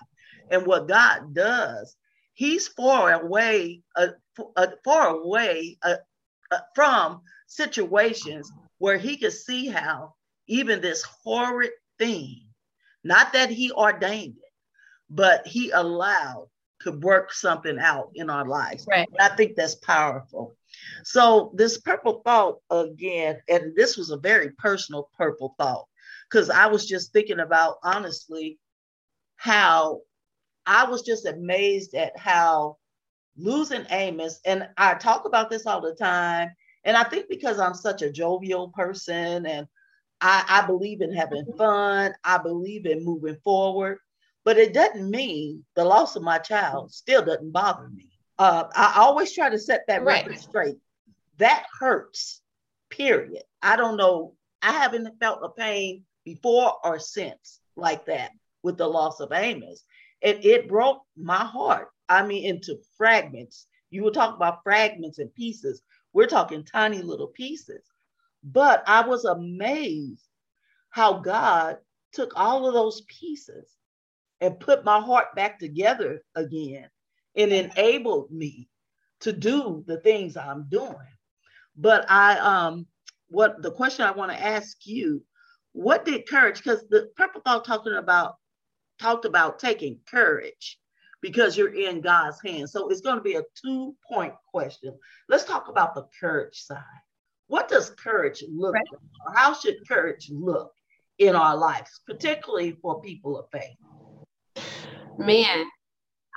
And 0.50 0.66
what 0.66 0.88
God 0.88 1.34
does, 1.34 1.96
He's 2.34 2.68
far 2.70 3.22
away, 3.22 3.82
uh, 3.96 4.08
uh, 4.56 4.68
far 4.84 5.10
away 5.10 5.78
uh, 5.84 5.98
uh, 6.50 6.60
from 6.74 7.22
situations 7.48 8.52
where 8.80 8.98
He 8.98 9.18
could 9.18 9.34
see 9.34 9.68
how 9.68 10.16
even 10.48 10.82
this 10.82 11.04
horrid 11.04 11.72
thing, 11.98 12.44
not 13.04 13.34
that 13.34 13.50
he 13.50 13.72
ordained 13.72 14.36
it, 14.38 14.54
but 15.10 15.46
he 15.48 15.72
allowed 15.72 16.48
could 16.82 17.04
work 17.04 17.32
something 17.32 17.78
out 17.80 18.10
in 18.16 18.30
our 18.30 18.48
lives. 18.48 18.88
Right. 18.90 19.08
I 19.20 19.30
think 19.30 19.56
that's 19.56 19.76
powerful. 19.76 20.56
So 21.04 21.52
this 21.56 21.78
purple 21.78 22.22
thought 22.26 22.58
again, 22.70 23.40
and 23.48 23.76
this 23.76 23.98
was 23.98 24.10
a 24.10 24.18
very 24.18 24.50
personal 24.58 25.10
purple 25.18 25.54
thought, 25.60 25.86
because 26.30 26.50
I 26.50 26.68
was 26.68 26.88
just 26.88 27.14
thinking 27.14 27.40
about 27.40 27.76
honestly 27.84 28.58
how 29.36 30.02
I 30.66 30.86
was 30.86 31.04
just 31.04 31.26
amazed 31.26 31.94
at 31.94 32.18
how 32.18 32.78
losing 33.38 33.86
Amos, 33.90 34.40
and 34.46 34.68
I 34.78 34.96
talk 34.96 35.26
about 35.26 35.50
this 35.50 35.66
all 35.66 35.82
the 35.82 35.96
time. 35.96 36.50
And 36.84 36.98
I 36.98 37.04
think 37.04 37.28
because 37.30 37.60
I'm 37.60 37.76
such 37.76 38.02
a 38.02 38.12
jovial 38.12 38.70
person 38.70 39.46
and 39.46 39.68
I, 40.22 40.46
I 40.48 40.68
believe 40.68 41.02
in 41.02 41.14
having 41.14 41.44
mm-hmm. 41.44 41.58
fun. 41.58 42.14
I 42.24 42.38
believe 42.38 42.86
in 42.86 43.04
moving 43.04 43.38
forward, 43.44 43.98
but 44.46 44.58
it 44.58 44.74
doesn't 44.74 45.10
mean 45.10 45.66
the 45.76 45.84
loss 45.84 46.16
of 46.16 46.24
my 46.24 46.38
child 46.38 46.86
mm-hmm. 46.86 46.92
still 46.92 47.26
doesn't 47.26 47.52
bother 47.52 47.90
me. 47.90 48.04
Mm-hmm. 48.40 48.68
Uh, 48.68 48.70
I 48.76 48.94
always 48.98 49.34
try 49.34 49.50
to 49.50 49.60
set 49.60 49.82
that 49.88 50.04
right. 50.04 50.26
record 50.26 50.40
straight. 50.40 50.78
That 51.38 51.66
hurts, 51.80 52.42
period. 52.90 53.44
I 53.62 53.76
don't 53.76 53.98
know. 53.98 54.36
I 54.62 54.72
haven't 54.72 55.20
felt 55.20 55.40
a 55.44 55.50
pain 55.50 56.06
before 56.24 56.74
or 56.84 57.00
since 57.00 57.60
like 57.76 58.06
that 58.06 58.32
with 58.64 58.78
the 58.78 58.88
loss 58.88 59.20
of 59.20 59.32
Amos. 59.32 59.84
And 60.22 60.44
it 60.46 60.70
broke 60.70 61.02
my 61.18 61.44
heart. 61.44 61.90
I 62.08 62.26
mean, 62.26 62.46
into 62.46 62.78
fragments. 62.98 63.68
You 63.90 64.04
were 64.04 64.12
talking 64.12 64.36
about 64.36 64.64
fragments 64.64 65.18
and 65.20 65.34
pieces. 65.34 65.82
We're 66.14 66.28
talking 66.28 66.64
tiny 66.64 67.02
little 67.02 67.28
pieces. 67.28 67.82
But 68.44 68.84
I 68.88 69.08
was 69.08 69.26
amazed 69.26 70.24
how 70.90 71.20
God 71.20 71.78
took 72.14 72.34
all 72.36 72.68
of 72.68 72.74
those 72.74 73.02
pieces 73.02 73.72
and 74.42 74.60
put 74.60 74.84
my 74.84 75.00
heart 75.00 75.36
back 75.36 75.60
together 75.60 76.22
again 76.36 76.90
and 77.36 77.52
enabled 77.52 78.32
me 78.32 78.68
to 79.22 79.32
do 79.32 79.84
the 79.88 79.98
things 79.98 80.36
I'm 80.36 80.68
doing. 80.70 80.96
But 81.78 82.10
I 82.10 82.38
um 82.40 82.88
what 83.30 83.62
the 83.62 83.72
question 83.72 84.06
I 84.06 84.12
want 84.12 84.32
to 84.32 84.44
ask 84.44 84.86
you, 84.86 85.24
what 85.72 86.04
did 86.06 86.28
courage 86.28 86.58
because 86.58 86.86
the 86.90 87.10
purple 87.16 87.42
thought 87.42 87.66
talking 87.66 87.94
about 87.94 88.36
talked 89.00 89.26
about 89.26 89.60
taking 89.60 90.00
courage 90.10 90.78
because 91.22 91.56
you're 91.56 91.74
in 91.74 92.02
God's 92.02 92.42
hands. 92.44 92.72
So 92.72 92.90
it's 92.90 93.02
going 93.02 93.18
to 93.18 93.24
be 93.24 93.36
a 93.36 93.44
two 93.64 93.96
point 94.08 94.34
question. 94.48 94.98
Let's 95.30 95.46
talk 95.46 95.70
about 95.70 95.96
the 95.96 96.08
courage 96.20 96.60
side. 96.62 96.84
What 97.52 97.68
does 97.68 97.90
courage 97.90 98.46
look 98.50 98.76
right. 98.76 98.84
like? 98.94 99.02
Or 99.28 99.34
how 99.38 99.54
should 99.54 99.86
courage 99.86 100.30
look 100.32 100.72
in 101.20 101.36
our 101.36 101.58
lives, 101.58 102.00
particularly 102.08 102.78
for 102.82 103.02
people 103.02 103.38
of 103.38 103.46
faith? 103.52 103.76
Man, 105.18 105.66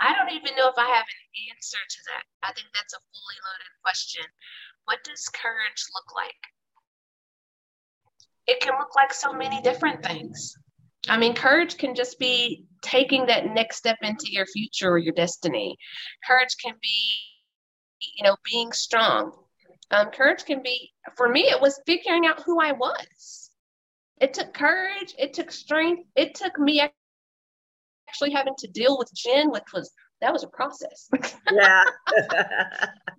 I 0.00 0.12
don't 0.12 0.32
even 0.32 0.56
know 0.56 0.68
if 0.68 0.74
I 0.76 0.88
have 0.88 1.06
an 1.06 1.54
answer 1.54 1.78
to 1.88 1.98
that. 2.08 2.24
I 2.42 2.52
think 2.52 2.66
that's 2.74 2.94
a 2.94 2.98
fully 3.12 3.38
loaded 3.46 3.70
question. 3.84 4.24
What 4.86 5.04
does 5.04 5.28
courage 5.28 5.84
look 5.94 6.16
like? 6.16 6.34
It 8.48 8.60
can 8.60 8.76
look 8.76 8.96
like 8.96 9.14
so 9.14 9.32
many 9.32 9.62
different 9.62 10.04
things. 10.04 10.56
I 11.08 11.16
mean, 11.16 11.34
courage 11.34 11.78
can 11.78 11.94
just 11.94 12.18
be 12.18 12.66
taking 12.82 13.26
that 13.26 13.54
next 13.54 13.76
step 13.76 13.98
into 14.02 14.32
your 14.32 14.46
future 14.46 14.90
or 14.90 14.98
your 14.98 15.14
destiny. 15.14 15.76
Courage 16.26 16.56
can 16.60 16.74
be, 16.82 17.18
you 18.16 18.24
know, 18.24 18.34
being 18.50 18.72
strong. 18.72 19.43
Um, 19.90 20.10
courage 20.10 20.44
can 20.44 20.62
be, 20.62 20.92
for 21.16 21.28
me, 21.28 21.42
it 21.42 21.60
was 21.60 21.80
figuring 21.86 22.26
out 22.26 22.42
who 22.42 22.60
I 22.60 22.72
was. 22.72 23.50
It 24.20 24.34
took 24.34 24.54
courage, 24.54 25.14
it 25.18 25.34
took 25.34 25.50
strength, 25.50 26.08
it 26.16 26.34
took 26.34 26.58
me 26.58 26.80
actually 28.08 28.32
having 28.32 28.54
to 28.58 28.68
deal 28.68 28.96
with 28.96 29.12
Jen, 29.14 29.50
which 29.50 29.72
was 29.72 29.92
that 30.20 30.32
was 30.32 30.44
a 30.44 30.48
process. 30.48 31.08
Yeah. 31.52 31.84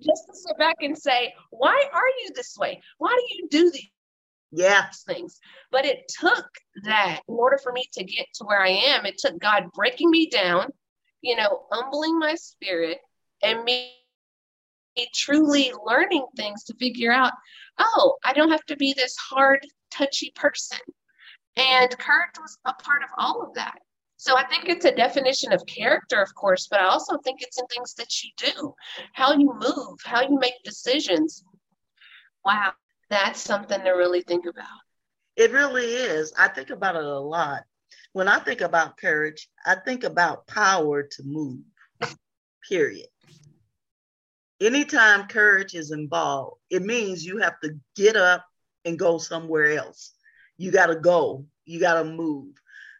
Just 0.01 0.23
to 0.27 0.33
sit 0.33 0.57
back 0.57 0.77
and 0.81 0.97
say, 0.97 1.33
why 1.51 1.85
are 1.93 2.07
you 2.21 2.31
this 2.33 2.55
way? 2.57 2.81
Why 2.97 3.15
do 3.15 3.35
you 3.35 3.47
do 3.49 3.71
these 3.71 3.89
yeah. 4.51 4.85
things? 5.07 5.39
But 5.71 5.85
it 5.85 6.11
took 6.19 6.47
that 6.83 7.21
in 7.27 7.35
order 7.35 7.59
for 7.61 7.71
me 7.71 7.85
to 7.93 8.03
get 8.03 8.25
to 8.35 8.45
where 8.45 8.61
I 8.61 8.69
am. 8.69 9.05
It 9.05 9.17
took 9.17 9.39
God 9.39 9.65
breaking 9.73 10.09
me 10.09 10.27
down, 10.29 10.69
you 11.21 11.35
know, 11.35 11.65
humbling 11.71 12.17
my 12.17 12.35
spirit, 12.35 12.99
and 13.43 13.63
me 13.63 13.93
truly 15.13 15.71
learning 15.85 16.25
things 16.35 16.63
to 16.65 16.75
figure 16.75 17.11
out, 17.11 17.33
oh, 17.79 18.15
I 18.23 18.33
don't 18.33 18.51
have 18.51 18.65
to 18.65 18.77
be 18.77 18.93
this 18.93 19.15
hard, 19.17 19.65
touchy 19.91 20.31
person. 20.35 20.77
And 21.57 21.97
courage 21.97 22.37
was 22.39 22.57
a 22.65 22.73
part 22.73 23.03
of 23.03 23.09
all 23.17 23.41
of 23.41 23.53
that. 23.55 23.79
So 24.17 24.37
I 24.37 24.45
think 24.47 24.69
it's 24.69 24.85
a 24.85 24.95
definition 24.95 25.51
of 25.51 25.65
character, 25.65 26.21
of 26.21 26.33
course, 26.35 26.67
but 26.69 26.79
I 26.79 26.85
also 26.85 27.17
think 27.17 27.41
it's 27.41 27.59
in 27.59 27.67
things 27.67 27.93
that 27.95 28.23
you 28.23 28.31
do, 28.37 28.73
how 29.13 29.33
you 29.33 29.53
move, 29.53 29.99
how 30.03 30.21
you 30.21 30.39
make 30.39 30.63
decisions. 30.63 31.43
Wow, 32.43 32.73
that's 33.09 33.41
something 33.41 33.81
to 33.81 33.91
really 33.91 34.21
think 34.21 34.45
about. 34.45 34.67
It 35.35 35.51
really 35.51 35.85
is. 35.85 36.33
I 36.37 36.47
think 36.47 36.69
about 36.69 36.95
it 36.95 37.03
a 37.03 37.19
lot. 37.19 37.63
When 38.13 38.29
I 38.29 38.39
think 38.39 38.61
about 38.61 38.97
courage, 38.97 39.49
I 39.65 39.75
think 39.75 40.05
about 40.05 40.47
power 40.47 41.03
to 41.03 41.23
move, 41.23 41.59
period 42.69 43.07
anytime 44.61 45.27
courage 45.27 45.75
is 45.75 45.91
involved, 45.91 46.57
it 46.69 46.83
means 46.83 47.25
you 47.25 47.37
have 47.39 47.59
to 47.61 47.77
get 47.95 48.15
up 48.15 48.45
and 48.85 48.99
go 48.99 49.17
somewhere 49.17 49.77
else. 49.77 50.13
You 50.57 50.71
got 50.71 50.87
to 50.87 50.95
go. 50.95 51.45
You 51.65 51.79
got 51.79 52.01
to 52.01 52.05
move. 52.05 52.55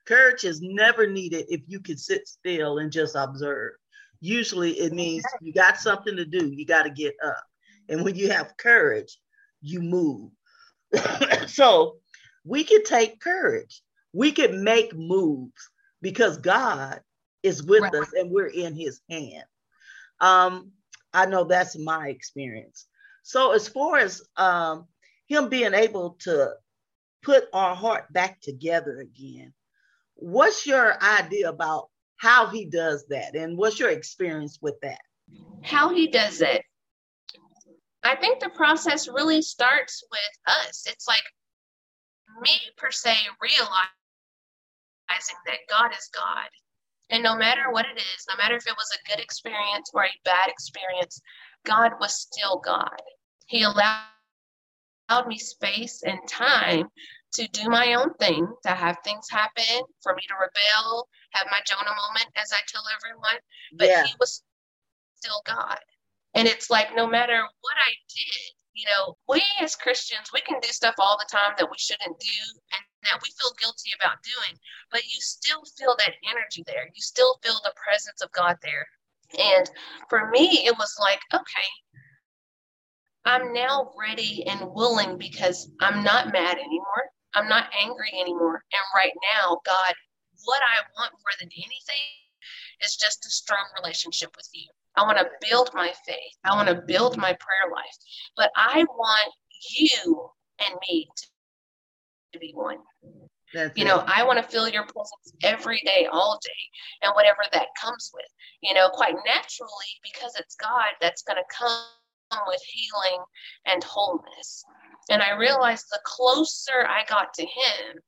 Courage 0.06 0.44
is 0.44 0.62
never 0.62 1.08
needed 1.08 1.46
if 1.50 1.62
you 1.68 1.80
can 1.80 1.98
sit 1.98 2.28
still 2.28 2.80
and 2.80 2.92
just 2.92 3.16
observe. 3.16 3.74
Usually 4.20 4.72
it 4.74 4.94
means 4.94 5.24
you 5.42 5.54
got 5.54 5.78
something 5.78 6.16
to 6.16 6.26
do. 6.26 6.48
You 6.48 6.66
got 6.66 6.84
to 6.84 6.90
get 6.90 7.16
up. 7.24 7.44
And 7.90 8.04
when 8.04 8.16
you 8.16 8.32
have 8.32 8.58
courage, 8.58 9.20
you 9.62 9.82
move. 9.82 10.32
so 11.48 11.98
we 12.44 12.64
can 12.64 12.84
take 12.84 13.20
courage. 13.20 13.82
We 14.14 14.32
can 14.32 14.64
make 14.64 14.96
moves 14.96 15.70
because 16.02 16.38
God 16.38 17.02
is 17.44 17.64
with 17.64 17.82
right. 17.82 17.96
us 17.96 18.14
and 18.14 18.32
we're 18.32 18.48
in 18.48 18.76
his 18.76 19.02
hand. 19.10 19.44
Um, 20.20 20.72
I 21.16 21.26
know 21.26 21.46
that's 21.46 21.78
my 21.78 22.10
experience. 22.10 22.88
So 23.24 23.54
as 23.54 23.68
far 23.68 23.98
as 23.98 24.22
um, 24.38 24.86
him 25.28 25.50
being 25.50 25.74
able 25.74 26.18
to 26.22 26.52
put 27.24 27.46
our 27.54 27.74
heart 27.74 28.12
back 28.12 28.42
together 28.42 29.00
again, 29.00 29.54
what's 30.16 30.68
your 30.68 31.02
idea 31.02 31.50
about 31.50 31.88
how 32.18 32.48
he 32.48 32.66
does 32.66 33.06
that 33.10 33.36
and 33.36 33.58
what's 33.58 33.80
your 33.80 33.90
experience 33.90 34.60
with 34.62 34.76
that? 34.82 35.02
How 35.64 35.90
he 35.90 36.08
does 36.08 36.42
it. 36.42 36.62
I 38.04 38.16
think 38.16 38.40
the 38.40 38.50
process 38.50 39.08
really 39.08 39.42
starts 39.42 40.04
with 40.12 40.56
us. 40.56 40.86
It's 40.86 41.08
like 41.08 41.24
me 42.42 42.52
per 42.78 42.92
se 42.92 43.16
realizing 43.42 43.88
that 45.48 45.58
God 45.70 45.92
is 45.92 46.10
God. 46.14 46.50
And 47.10 47.24
no 47.24 47.36
matter 47.36 47.72
what 47.72 47.86
it 47.86 47.98
is, 47.98 48.26
no 48.28 48.36
matter 48.38 48.56
if 48.56 48.68
it 48.68 48.76
was 48.76 48.90
a 48.96 49.10
good 49.10 49.24
experience 49.24 49.92
or 49.94 50.06
a 50.06 50.22
bad 50.24 50.50
experience, 50.50 51.22
God 51.64 51.94
was 52.00 52.20
still 52.20 52.60
God. 52.60 53.00
He 53.48 53.64
allowed 53.64 55.28
me 55.28 55.38
space 55.38 56.02
and 56.04 56.20
time 56.28 56.88
to 57.34 57.48
do 57.50 57.70
my 57.70 57.94
own 57.94 58.14
thing, 58.16 58.48
to 58.64 58.70
have 58.72 58.98
things 59.04 59.28
happen, 59.30 59.84
for 60.02 60.16
me 60.16 60.24
to 60.28 60.34
rebel, 60.34 61.08
have 61.32 61.48
my 61.52 61.60
Jonah 61.66 61.84
moment, 61.84 62.32
as 62.36 62.52
I 62.54 62.60
tell 62.68 62.84
everyone. 62.96 63.40
But 63.74 63.88
yeah. 63.88 64.06
he 64.06 64.14
was 64.20 64.42
still 65.16 65.42
God. 65.46 65.78
And 66.34 66.48
it's 66.48 66.70
like 66.70 66.96
no 66.96 67.08
matter 67.08 67.42
what 67.62 67.76
I 67.78 67.92
did, 68.10 68.52
you 68.74 68.86
know, 68.86 69.16
we 69.28 69.44
as 69.62 69.76
Christians, 69.76 70.32
we 70.34 70.42
can 70.42 70.60
do 70.60 70.70
stuff 70.70 70.96
all 70.98 71.18
the 71.18 71.28
time 71.32 71.54
that 71.58 71.70
we 71.70 71.78
shouldn't 71.78 72.20
do 72.20 72.60
and 72.74 72.85
that 73.06 73.22
we 73.22 73.30
feel 73.40 73.54
guilty 73.60 73.92
about 74.00 74.24
doing, 74.24 74.60
but 74.92 75.04
you 75.06 75.20
still 75.20 75.62
feel 75.78 75.96
that 75.98 76.16
energy 76.30 76.64
there. 76.68 76.90
You 76.94 77.02
still 77.02 77.40
feel 77.44 77.60
the 77.64 77.74
presence 77.76 78.22
of 78.22 78.32
God 78.32 78.58
there. 78.62 78.86
And 79.40 79.70
for 80.10 80.30
me, 80.30 80.66
it 80.66 80.78
was 80.78 80.96
like, 81.00 81.20
okay, 81.34 81.70
I'm 83.26 83.54
now 83.54 83.92
ready 84.00 84.46
and 84.48 84.70
willing 84.74 85.18
because 85.18 85.70
I'm 85.82 86.04
not 86.04 86.32
mad 86.32 86.58
anymore. 86.58 87.10
I'm 87.34 87.50
not 87.50 87.70
angry 87.82 88.12
anymore. 88.14 88.64
And 88.72 88.86
right 88.96 89.14
now, 89.34 89.60
God, 89.66 89.94
what 90.44 90.62
I 90.62 90.82
want 90.98 91.14
more 91.14 91.36
than 91.40 91.50
anything 91.56 92.06
is 92.84 92.96
just 92.96 93.26
a 93.26 93.30
strong 93.30 93.66
relationship 93.82 94.36
with 94.38 94.48
you. 94.54 94.68
I 94.96 95.04
want 95.04 95.18
to 95.18 95.28
build 95.50 95.72
my 95.74 95.92
faith. 96.06 96.38
I 96.46 96.56
want 96.56 96.70
to 96.70 96.84
build 96.88 97.18
my 97.18 97.34
prayer 97.34 97.72
life. 97.74 97.98
But 98.38 98.52
I 98.56 98.84
want 98.84 99.34
you 99.76 100.30
and 100.60 100.76
me 100.88 101.08
to 101.18 101.28
be 102.40 102.52
one. 102.54 102.78
That's 103.54 103.78
you 103.78 103.86
know, 103.86 104.04
I 104.08 104.24
want 104.24 104.38
to 104.38 104.44
feel 104.44 104.68
your 104.68 104.84
presence 104.84 105.34
every 105.44 105.82
day, 105.86 106.08
all 106.12 106.40
day, 106.44 107.04
and 107.04 107.14
whatever 107.16 107.44
that 107.54 107.68
comes 107.82 108.12
with. 108.14 108.26
You 108.62 108.74
know, 108.74 108.90
quite 108.90 109.16
naturally, 109.26 109.94
because 110.04 110.36
it's 110.38 110.56
God 110.56 110.92
that's 111.00 111.24
going 111.24 111.38
to 111.38 111.56
come 111.56 112.42
with 112.48 112.62
healing 112.68 113.24
and 113.66 113.84
wholeness. 113.84 114.64
And 115.10 115.22
I 115.22 115.38
realized 115.38 115.86
the 115.92 116.00
closer 116.04 116.86
I 116.88 117.04
got 117.08 117.34
to 117.36 117.44
Him, 117.44 118.02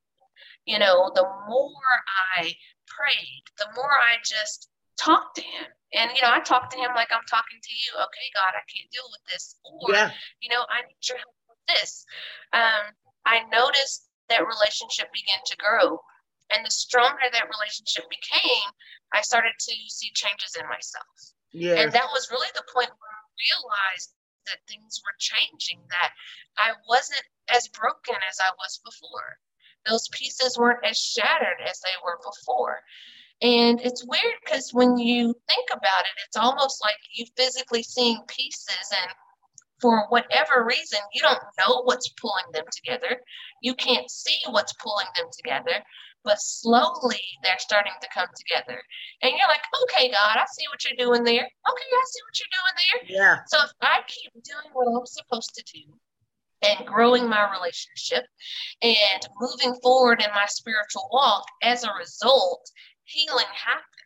you 0.66 0.78
know, 0.78 1.10
the 1.14 1.26
more 1.48 1.70
I 2.36 2.52
prayed, 2.86 3.44
the 3.58 3.68
more 3.76 3.92
I 3.92 4.16
just 4.24 4.68
talked 4.98 5.36
to 5.36 5.42
Him. 5.42 5.66
And, 5.94 6.10
you 6.14 6.20
know, 6.20 6.30
I 6.30 6.40
talked 6.40 6.72
to 6.72 6.78
Him 6.78 6.90
like 6.94 7.08
I'm 7.12 7.24
talking 7.30 7.58
to 7.62 7.74
you. 7.74 7.92
Okay, 7.94 8.28
God, 8.34 8.52
I 8.52 8.64
can't 8.68 8.90
deal 8.90 9.08
with 9.10 9.32
this. 9.32 9.56
Or, 9.64 9.94
yeah. 9.94 10.10
you 10.40 10.50
know, 10.50 10.62
I 10.68 10.82
need 10.82 11.08
your 11.08 11.18
help 11.18 11.34
with 11.48 11.76
this. 11.76 12.04
Um, 12.52 12.92
I 13.24 13.44
noticed 13.50 14.07
that 14.28 14.46
relationship 14.46 15.12
began 15.12 15.40
to 15.46 15.56
grow. 15.56 16.00
And 16.50 16.64
the 16.64 16.70
stronger 16.70 17.28
that 17.32 17.52
relationship 17.52 18.08
became, 18.08 18.68
I 19.12 19.20
started 19.20 19.52
to 19.58 19.72
see 19.88 20.10
changes 20.14 20.56
in 20.56 20.64
myself. 20.68 21.16
Yeah. 21.52 21.80
And 21.80 21.92
that 21.92 22.08
was 22.12 22.30
really 22.30 22.48
the 22.54 22.64
point 22.72 22.88
where 22.88 23.12
I 23.12 23.24
realized 23.36 24.16
that 24.48 24.64
things 24.64 25.00
were 25.04 25.16
changing, 25.20 25.80
that 25.90 26.12
I 26.56 26.72
wasn't 26.88 27.24
as 27.52 27.68
broken 27.68 28.16
as 28.28 28.40
I 28.40 28.50
was 28.56 28.80
before. 28.84 29.36
Those 29.86 30.08
pieces 30.08 30.56
weren't 30.56 30.84
as 30.84 30.96
shattered 30.96 31.60
as 31.64 31.80
they 31.80 31.96
were 32.04 32.18
before. 32.24 32.80
And 33.40 33.80
it's 33.80 34.04
weird 34.04 34.40
because 34.44 34.72
when 34.72 34.98
you 34.98 35.34
think 35.46 35.68
about 35.70 36.04
it, 36.08 36.16
it's 36.26 36.36
almost 36.36 36.82
like 36.82 36.96
you 37.12 37.26
physically 37.36 37.82
seeing 37.82 38.20
pieces 38.26 38.90
and 38.90 39.12
for 39.80 40.06
whatever 40.08 40.64
reason, 40.64 40.98
you 41.12 41.22
don't 41.22 41.38
know 41.58 41.82
what's 41.84 42.08
pulling 42.20 42.50
them 42.52 42.64
together. 42.72 43.20
You 43.62 43.74
can't 43.74 44.10
see 44.10 44.38
what's 44.50 44.72
pulling 44.74 45.06
them 45.16 45.26
together, 45.32 45.82
but 46.24 46.38
slowly 46.40 47.20
they're 47.42 47.58
starting 47.58 47.92
to 48.00 48.08
come 48.12 48.28
together. 48.36 48.80
And 49.22 49.30
you're 49.30 49.48
like, 49.48 49.62
okay, 49.84 50.10
God, 50.10 50.36
I 50.36 50.44
see 50.50 50.64
what 50.70 50.84
you're 50.84 51.06
doing 51.06 51.24
there. 51.24 51.44
Okay, 51.44 51.90
I 51.92 52.04
see 52.06 52.22
what 52.26 52.38
you're 52.38 52.56
doing 52.58 52.76
there. 52.76 53.16
Yeah. 53.16 53.38
So 53.46 53.58
if 53.64 53.70
I 53.80 54.00
keep 54.06 54.32
doing 54.42 54.72
what 54.72 54.88
I'm 54.88 55.06
supposed 55.06 55.54
to 55.54 55.64
do 55.72 55.84
and 56.62 56.86
growing 56.86 57.28
my 57.28 57.50
relationship 57.52 58.24
and 58.82 59.28
moving 59.40 59.78
forward 59.80 60.22
in 60.22 60.30
my 60.34 60.46
spiritual 60.46 61.08
walk, 61.12 61.44
as 61.62 61.84
a 61.84 61.92
result, 61.98 62.68
healing 63.04 63.46
happens. 63.54 63.97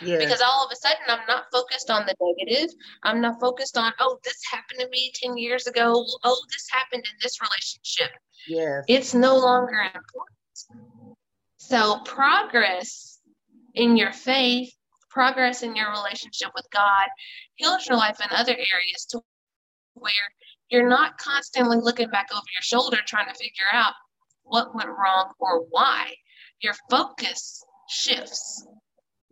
Because 0.00 0.40
all 0.40 0.64
of 0.64 0.72
a 0.72 0.76
sudden, 0.76 1.04
I'm 1.08 1.26
not 1.28 1.44
focused 1.52 1.90
on 1.90 2.06
the 2.06 2.14
negative. 2.20 2.74
I'm 3.02 3.20
not 3.20 3.40
focused 3.40 3.76
on, 3.76 3.92
oh, 4.00 4.18
this 4.24 4.40
happened 4.50 4.80
to 4.80 4.88
me 4.88 5.12
10 5.14 5.36
years 5.36 5.66
ago. 5.66 6.04
Oh, 6.24 6.40
this 6.50 6.66
happened 6.70 7.04
in 7.04 7.18
this 7.22 7.38
relationship. 7.40 8.10
Yes. 8.48 8.84
It's 8.88 9.14
no 9.14 9.36
longer 9.36 9.80
important. 9.80 10.76
So, 11.58 12.00
progress 12.04 13.20
in 13.74 13.96
your 13.96 14.12
faith, 14.12 14.72
progress 15.10 15.62
in 15.62 15.76
your 15.76 15.90
relationship 15.90 16.50
with 16.54 16.66
God 16.72 17.08
heals 17.56 17.86
your 17.86 17.98
life 17.98 18.18
in 18.20 18.34
other 18.34 18.52
areas 18.52 19.04
to 19.10 19.20
where 19.94 20.12
you're 20.70 20.88
not 20.88 21.18
constantly 21.18 21.76
looking 21.80 22.08
back 22.08 22.28
over 22.32 22.42
your 22.54 22.62
shoulder 22.62 22.98
trying 23.06 23.28
to 23.28 23.34
figure 23.34 23.66
out 23.72 23.92
what 24.42 24.74
went 24.74 24.88
wrong 24.88 25.32
or 25.38 25.64
why. 25.70 26.14
Your 26.60 26.74
focus 26.90 27.62
shifts 27.88 28.66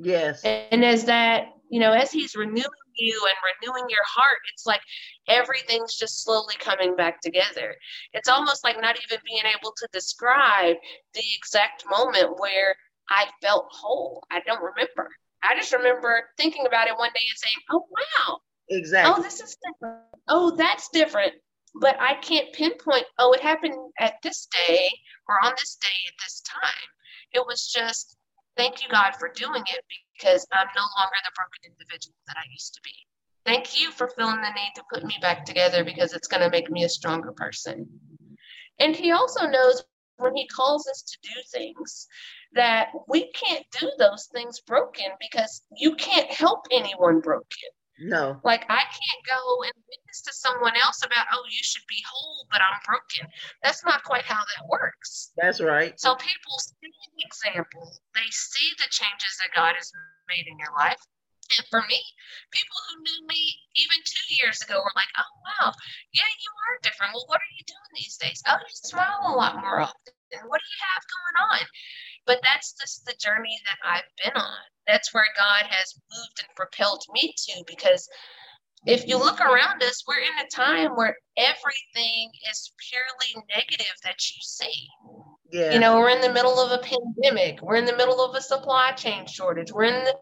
Yes. 0.00 0.42
And 0.44 0.84
as 0.84 1.04
that, 1.04 1.48
you 1.68 1.78
know, 1.78 1.92
as 1.92 2.10
he's 2.10 2.34
renewing 2.34 2.64
you 2.96 3.20
and 3.28 3.36
renewing 3.62 3.88
your 3.88 4.04
heart, 4.06 4.38
it's 4.52 4.66
like 4.66 4.80
everything's 5.28 5.96
just 5.96 6.24
slowly 6.24 6.54
coming 6.58 6.96
back 6.96 7.20
together. 7.20 7.76
It's 8.12 8.28
almost 8.28 8.64
like 8.64 8.80
not 8.80 8.96
even 8.96 9.18
being 9.26 9.44
able 9.44 9.72
to 9.76 9.88
describe 9.92 10.76
the 11.14 11.22
exact 11.36 11.84
moment 11.88 12.38
where 12.38 12.74
I 13.10 13.26
felt 13.42 13.66
whole. 13.70 14.24
I 14.30 14.40
don't 14.46 14.62
remember. 14.62 15.10
I 15.42 15.54
just 15.54 15.72
remember 15.72 16.24
thinking 16.36 16.66
about 16.66 16.88
it 16.88 16.96
one 16.96 17.10
day 17.14 17.22
and 17.28 17.38
saying, 17.38 17.56
oh, 17.70 17.86
wow. 17.90 18.38
Exactly. 18.68 19.14
Oh, 19.16 19.22
this 19.22 19.40
is 19.40 19.56
different. 19.64 20.00
Oh, 20.28 20.56
that's 20.56 20.88
different. 20.90 21.32
But 21.80 21.96
I 22.00 22.14
can't 22.14 22.52
pinpoint, 22.52 23.04
oh, 23.18 23.32
it 23.32 23.40
happened 23.40 23.74
at 23.98 24.14
this 24.22 24.48
day 24.66 24.90
or 25.28 25.36
on 25.44 25.52
this 25.58 25.76
day 25.76 25.88
at 26.08 26.14
this 26.24 26.42
time. 26.42 26.88
It 27.32 27.44
was 27.46 27.70
just 27.72 28.16
Thank 28.60 28.82
you, 28.82 28.88
God, 28.90 29.12
for 29.18 29.30
doing 29.34 29.62
it 29.72 29.84
because 30.18 30.46
I'm 30.52 30.66
no 30.76 30.82
longer 30.98 31.16
the 31.24 31.32
broken 31.34 31.72
individual 31.72 32.14
that 32.26 32.36
I 32.36 32.44
used 32.52 32.74
to 32.74 32.80
be. 32.84 32.92
Thank 33.46 33.80
you 33.80 33.90
for 33.90 34.08
feeling 34.08 34.42
the 34.42 34.50
need 34.50 34.72
to 34.74 34.82
put 34.92 35.02
me 35.02 35.16
back 35.22 35.46
together 35.46 35.82
because 35.82 36.12
it's 36.12 36.28
going 36.28 36.42
to 36.42 36.50
make 36.50 36.70
me 36.70 36.84
a 36.84 36.88
stronger 36.90 37.32
person. 37.32 37.88
And 38.78 38.94
He 38.94 39.12
also 39.12 39.46
knows 39.46 39.82
when 40.18 40.36
He 40.36 40.46
calls 40.48 40.86
us 40.88 41.02
to 41.04 41.16
do 41.22 41.40
things 41.50 42.06
that 42.52 42.88
we 43.08 43.32
can't 43.32 43.64
do 43.80 43.90
those 43.98 44.28
things 44.30 44.60
broken 44.60 45.06
because 45.18 45.62
you 45.74 45.94
can't 45.94 46.30
help 46.30 46.66
anyone 46.70 47.20
broken. 47.20 47.70
No. 48.00 48.40
Like 48.44 48.64
I 48.68 48.82
can't 48.88 49.22
go 49.28 49.62
and 49.62 49.76
witness 49.76 50.24
to 50.24 50.32
someone 50.32 50.72
else 50.80 51.04
about, 51.04 51.28
oh, 51.32 51.44
you 51.52 51.60
should 51.60 51.84
be 51.88 52.00
whole, 52.08 52.48
but 52.50 52.60
I'm 52.64 52.80
broken. 52.88 53.28
That's 53.62 53.84
not 53.84 54.04
quite 54.04 54.24
how 54.24 54.40
that 54.40 54.68
works. 54.68 55.32
That's 55.36 55.60
right. 55.60 55.92
So 56.00 56.16
people 56.16 56.56
see 56.58 56.88
the 56.88 57.24
example, 57.28 57.92
they 58.14 58.28
see 58.32 58.72
the 58.80 58.88
changes 58.88 59.36
that 59.38 59.52
God 59.54 59.76
has 59.76 59.92
made 60.28 60.48
in 60.48 60.56
your 60.58 60.72
life. 60.76 61.00
And 61.58 61.66
for 61.66 61.82
me, 61.90 61.98
people 62.54 62.78
who 62.88 63.02
knew 63.02 63.26
me 63.26 63.42
even 63.74 63.98
two 64.06 64.26
years 64.38 64.62
ago 64.62 64.78
were 64.78 64.94
like, 64.94 65.10
oh, 65.18 65.32
wow, 65.42 65.74
yeah, 66.14 66.30
you 66.30 66.50
are 66.54 66.78
different. 66.86 67.10
Well, 67.10 67.26
what 67.26 67.42
are 67.42 67.54
you 67.58 67.66
doing 67.66 67.90
these 67.98 68.16
days? 68.16 68.38
Oh, 68.46 68.54
you 68.54 68.76
smile 68.86 69.26
a 69.26 69.34
lot 69.34 69.58
more 69.58 69.82
often. 69.82 70.14
What 70.46 70.62
do 70.62 70.68
you 70.70 70.80
have 70.94 71.02
going 71.10 71.36
on? 71.50 71.62
But 72.26 72.40
that's 72.42 72.74
just 72.80 73.04
the 73.04 73.14
journey 73.20 73.58
that 73.66 73.88
I've 73.88 74.10
been 74.24 74.40
on 74.40 74.58
that's 74.90 75.14
where 75.14 75.26
God 75.36 75.64
has 75.68 75.94
moved 76.12 76.40
and 76.40 76.56
propelled 76.56 77.04
me 77.12 77.34
to 77.36 77.64
because 77.66 78.08
if 78.86 79.06
you 79.06 79.18
look 79.18 79.40
around 79.40 79.82
us, 79.82 80.02
we're 80.08 80.20
in 80.20 80.44
a 80.44 80.48
time 80.50 80.96
where 80.96 81.14
everything 81.36 82.30
is 82.50 82.72
purely 82.88 83.44
negative 83.54 83.94
that 84.04 84.16
you 84.30 84.40
see. 84.40 84.88
Yeah. 85.52 85.74
You 85.74 85.80
know, 85.80 85.98
we're 85.98 86.10
in 86.10 86.22
the 86.22 86.32
middle 86.32 86.58
of 86.58 86.72
a 86.72 86.82
pandemic. 86.82 87.60
We're 87.60 87.74
in 87.74 87.84
the 87.84 87.96
middle 87.96 88.24
of 88.24 88.34
a 88.34 88.40
supply 88.40 88.92
chain 88.92 89.26
shortage. 89.26 89.70
We're 89.70 89.84
in 89.84 90.04
the 90.04 90.16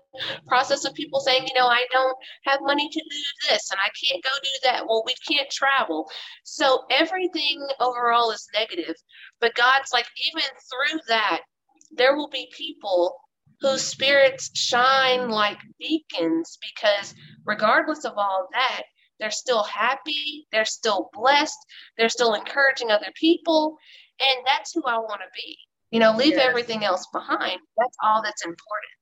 process 0.48 0.84
of 0.84 0.94
people 0.94 1.20
saying, 1.20 1.46
you 1.46 1.54
know, 1.54 1.66
I 1.66 1.86
don't 1.92 2.16
have 2.46 2.60
money 2.62 2.88
to 2.88 3.00
do 3.00 3.48
this 3.48 3.70
and 3.70 3.78
I 3.78 3.90
can't 4.02 4.24
go 4.24 4.30
do 4.42 4.50
that. 4.64 4.86
Well, 4.86 5.04
we 5.06 5.14
can't 5.30 5.50
travel. 5.50 6.10
So 6.42 6.82
everything 6.90 7.64
overall 7.78 8.32
is 8.32 8.48
negative. 8.54 8.96
But 9.40 9.54
God's 9.54 9.92
like, 9.92 10.06
even 10.26 10.42
through 10.42 10.98
that, 11.08 11.42
there 11.90 12.16
will 12.16 12.28
be 12.28 12.52
people 12.56 13.16
whose 13.60 13.82
spirits 13.82 14.50
shine 14.56 15.30
like 15.30 15.58
beacons 15.78 16.58
because 16.60 17.14
regardless 17.44 18.04
of 18.04 18.12
all 18.16 18.48
that, 18.52 18.82
they're 19.18 19.30
still 19.30 19.64
happy, 19.64 20.46
they're 20.52 20.64
still 20.64 21.10
blessed, 21.12 21.58
they're 21.96 22.08
still 22.08 22.34
encouraging 22.34 22.90
other 22.90 23.12
people. 23.14 23.76
And 24.20 24.46
that's 24.46 24.72
who 24.72 24.82
I 24.86 24.98
want 24.98 25.20
to 25.20 25.42
be. 25.42 25.58
You 25.90 26.00
know, 26.00 26.14
leave 26.14 26.34
yes. 26.34 26.46
everything 26.46 26.84
else 26.84 27.06
behind. 27.12 27.58
That's 27.76 27.96
all 28.02 28.22
that's 28.22 28.44
important. 28.44 28.92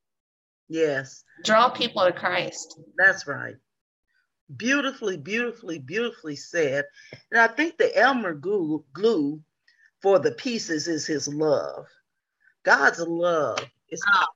Yes. 0.69 1.23
Draw 1.45 1.71
people 1.71 2.05
to 2.05 2.13
Christ. 2.13 2.81
That's 2.97 3.27
right. 3.27 3.57
Beautifully, 4.57 5.17
beautifully, 5.17 5.81
beautifully 5.81 6.37
said. 6.37 6.85
And 7.31 7.41
I 7.41 7.49
think 7.49 7.77
the 7.77 7.97
Elmer 7.97 8.35
glue, 8.35 8.85
glue 8.93 9.41
for 10.03 10.19
the 10.19 10.33
pieces 10.33 10.87
is 10.87 11.07
his 11.07 11.27
love. 11.27 11.87
God's 12.67 12.99
love 12.99 13.61
is 13.91 14.03
oh, 14.13 14.27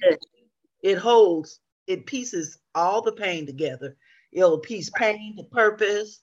good. 0.00 0.18
It 0.82 0.96
holds, 0.96 1.60
it 1.86 2.06
pieces 2.06 2.58
all 2.74 3.02
the 3.02 3.12
pain 3.12 3.44
together. 3.44 3.94
It'll 4.32 4.58
piece 4.58 4.88
pain 4.88 5.36
to 5.36 5.44
purpose. 5.44 6.22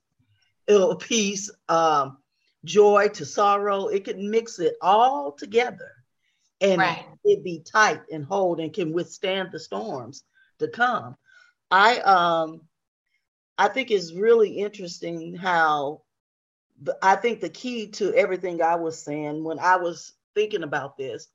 It'll 0.66 0.96
piece 0.96 1.52
um, 1.70 2.18
joy 2.66 3.10
to 3.10 3.26
sorrow. 3.26 3.88
It 3.88 4.06
can 4.06 4.32
mix 4.32 4.58
it 4.58 4.74
all 4.82 5.34
together 5.34 5.92
and 6.62 6.80
right. 6.80 7.06
it 7.24 7.44
be 7.44 7.60
tight 7.60 8.02
and 8.12 8.26
hold 8.26 8.60
and 8.60 8.74
can 8.74 8.92
withstand 8.92 9.50
the 9.52 9.60
storms 9.60 10.24
to 10.58 10.68
come. 10.68 11.16
I 11.70 12.00
um 12.00 12.62
I 13.58 13.68
think 13.68 13.92
it's 13.92 14.14
really 14.14 14.58
interesting 14.58 15.36
how 15.36 16.02
the, 16.82 16.98
I 17.04 17.16
think 17.16 17.40
the 17.40 17.50
key 17.50 17.88
to 17.90 18.14
everything 18.16 18.64
I 18.64 18.76
was 18.76 19.02
saying 19.02 19.44
when 19.44 19.60
I 19.60 19.76
was 19.76 20.14
thinking 20.34 20.64
about 20.64 20.98
this, 20.98 21.28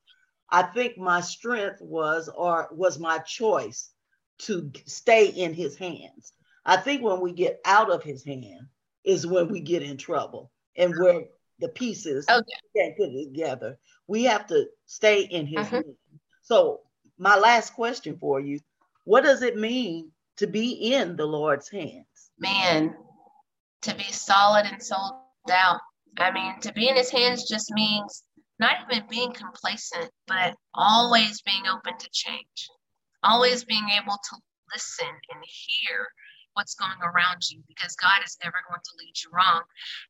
I 0.50 0.62
think 0.62 0.96
my 0.96 1.20
strength 1.20 1.80
was 1.80 2.28
or 2.28 2.68
was 2.72 2.98
my 2.98 3.18
choice 3.18 3.90
to 4.38 4.70
stay 4.87 5.26
in 5.26 5.54
his 5.54 5.76
hands. 5.76 6.32
I 6.64 6.76
think 6.76 7.02
when 7.02 7.20
we 7.20 7.32
get 7.32 7.61
out 7.64 7.90
of 7.90 8.02
his 8.02 8.24
hand 8.24 8.66
is 9.04 9.26
when 9.26 9.48
we 9.48 9.61
get 9.61 9.82
in 9.82 9.96
trouble 9.96 10.50
and 10.76 10.94
where 10.98 11.24
the 11.59 11.68
pieces 11.68 12.26
okay. 12.28 12.44
can't 12.76 12.96
put 12.96 13.09
it 13.09 13.32
together. 13.32 13.78
We 14.06 14.24
have 14.24 14.46
to 14.48 14.66
stay 14.85 15.22
in 15.22 15.46
his 15.46 15.66
uh-huh. 15.66 15.82
So 16.42 16.80
my 17.18 17.37
last 17.37 17.74
question 17.74 18.18
for 18.18 18.40
you, 18.40 18.61
what 19.04 19.22
does 19.22 19.42
it 19.42 19.56
mean 19.56 20.11
to 20.37 20.46
be 20.46 20.92
in 20.92 21.16
the 21.16 21.26
Lord's 21.26 21.68
hands? 21.68 22.30
Man, 22.38 22.94
to 23.82 23.94
be 23.94 24.04
solid 24.04 24.66
and 24.66 24.82
sold 24.82 25.14
out. 25.50 25.80
I 26.18 26.30
mean, 26.30 26.61
to 26.61 26.72
be 26.72 26.88
in 26.88 26.96
his 26.96 27.11
hands 27.11 27.48
just 27.48 27.70
means 27.72 28.22
not 28.59 28.77
even 28.90 29.07
being 29.09 29.33
complacent, 29.33 30.11
but 30.27 30.57
always 30.75 31.42
being 31.42 31.66
open 31.66 31.99
to 31.99 32.09
change, 32.12 32.69
always 33.23 33.64
being 33.64 33.88
able 33.90 34.16
to 34.16 34.37
listen 34.73 35.09
and 35.09 35.45
hear 35.45 36.09
what's 36.55 36.75
going 36.75 37.01
around 37.03 37.42
you 37.51 37.62
because 37.69 37.95
God 37.97 38.25
is 38.25 38.38
never 38.42 38.57
going 38.69 38.81
to 38.83 38.97
lead 38.99 39.12
you 39.23 39.31
wrong. 39.33 39.62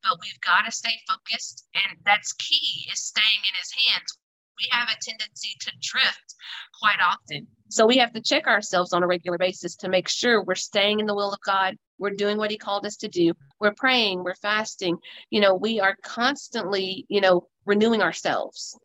But 0.03 0.19
we've 0.23 0.41
got 0.41 0.63
to 0.63 0.71
stay 0.71 0.95
focused, 1.09 1.67
and 1.75 1.99
that's 2.05 2.33
key 2.35 2.87
is 2.93 3.03
staying 3.03 3.43
in 3.43 3.55
His 3.59 3.73
hands. 3.87 4.19
We 4.59 4.69
have 4.71 4.89
a 4.89 4.97
tendency 5.03 5.57
to 5.61 5.73
drift 5.81 6.35
quite 6.81 6.99
often. 7.05 7.47
So 7.69 7.87
we 7.87 7.99
have 7.99 8.13
to 8.13 8.21
check 8.21 8.47
ourselves 8.47 8.93
on 8.93 9.03
a 9.03 9.07
regular 9.07 9.39
basis 9.39 9.77
to 9.77 9.89
make 9.89 10.09
sure 10.09 10.43
we're 10.43 10.55
staying 10.55 11.01
in 11.01 11.07
the 11.07 11.15
will 11.15 11.33
of 11.33 11.41
God. 11.45 11.77
We're 11.99 12.11
doing 12.11 12.39
what 12.39 12.51
He 12.51 12.59
called 12.59 12.87
us 12.87 12.97
to 12.99 13.09
do. 13.09 13.33
We're 13.61 13.75
praying, 13.75 14.23
we're 14.23 14.35
fasting. 14.37 14.99
You 15.31 15.41
know, 15.41 15.55
we 15.55 15.81
are 15.81 15.97
constantly, 16.03 17.07
you 17.09 17.21
know, 17.21 17.49
renewing 17.65 18.03
ourselves. 18.03 18.79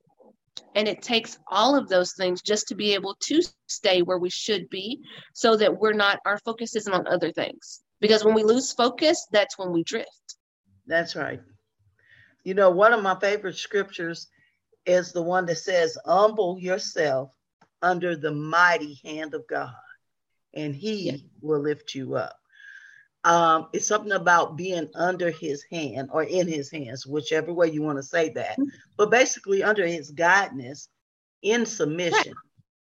And 0.75 0.87
it 0.87 1.01
takes 1.01 1.37
all 1.49 1.75
of 1.75 1.89
those 1.89 2.13
things 2.13 2.41
just 2.41 2.67
to 2.69 2.75
be 2.75 2.93
able 2.93 3.15
to 3.23 3.41
stay 3.67 4.01
where 4.01 4.17
we 4.17 4.29
should 4.29 4.69
be 4.69 5.01
so 5.33 5.57
that 5.57 5.77
we're 5.77 5.93
not, 5.93 6.19
our 6.25 6.39
focus 6.39 6.75
isn't 6.75 6.93
on 6.93 7.07
other 7.07 7.31
things. 7.31 7.81
Because 7.99 8.23
when 8.23 8.33
we 8.33 8.43
lose 8.43 8.71
focus, 8.71 9.27
that's 9.31 9.57
when 9.57 9.71
we 9.71 9.83
drift. 9.83 10.35
That's 10.87 11.15
right. 11.15 11.41
You 12.43 12.53
know, 12.53 12.71
one 12.71 12.93
of 12.93 13.03
my 13.03 13.19
favorite 13.19 13.57
scriptures 13.57 14.27
is 14.85 15.11
the 15.11 15.21
one 15.21 15.45
that 15.47 15.57
says, 15.57 15.97
Humble 16.05 16.59
yourself 16.59 17.35
under 17.81 18.15
the 18.15 18.31
mighty 18.31 18.99
hand 19.03 19.33
of 19.33 19.47
God, 19.47 19.73
and 20.53 20.75
he 20.75 21.11
yeah. 21.11 21.17
will 21.41 21.59
lift 21.59 21.95
you 21.95 22.15
up 22.15 22.41
um, 23.23 23.67
it's 23.71 23.85
something 23.85 24.11
about 24.11 24.57
being 24.57 24.89
under 24.95 25.29
his 25.29 25.63
hand 25.71 26.09
or 26.11 26.23
in 26.23 26.47
his 26.47 26.71
hands, 26.71 27.05
whichever 27.05 27.53
way 27.53 27.69
you 27.69 27.81
want 27.81 27.97
to 27.97 28.03
say 28.03 28.29
that. 28.29 28.53
Mm-hmm. 28.53 28.69
But 28.97 29.11
basically, 29.11 29.63
under 29.63 29.85
his 29.85 30.11
guidance, 30.11 30.89
in 31.41 31.65
submission, 31.65 32.33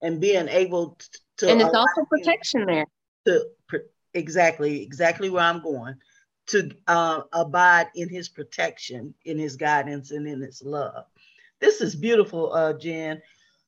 and 0.00 0.20
being 0.20 0.48
able 0.48 0.98
to. 1.38 1.50
And 1.50 1.60
it's 1.60 1.74
also 1.74 2.04
protection 2.08 2.66
there. 2.66 2.86
To 3.26 3.46
exactly, 4.14 4.82
exactly 4.82 5.28
where 5.28 5.44
I'm 5.44 5.62
going. 5.62 5.96
To 6.48 6.70
uh, 6.86 7.22
abide 7.32 7.88
in 7.94 8.08
his 8.08 8.28
protection, 8.28 9.14
in 9.24 9.38
his 9.38 9.56
guidance, 9.56 10.10
and 10.10 10.26
in 10.26 10.40
his 10.40 10.62
love. 10.62 11.04
This 11.62 11.80
is 11.80 11.94
beautiful, 11.94 12.52
uh, 12.52 12.72
Jen. 12.72 13.22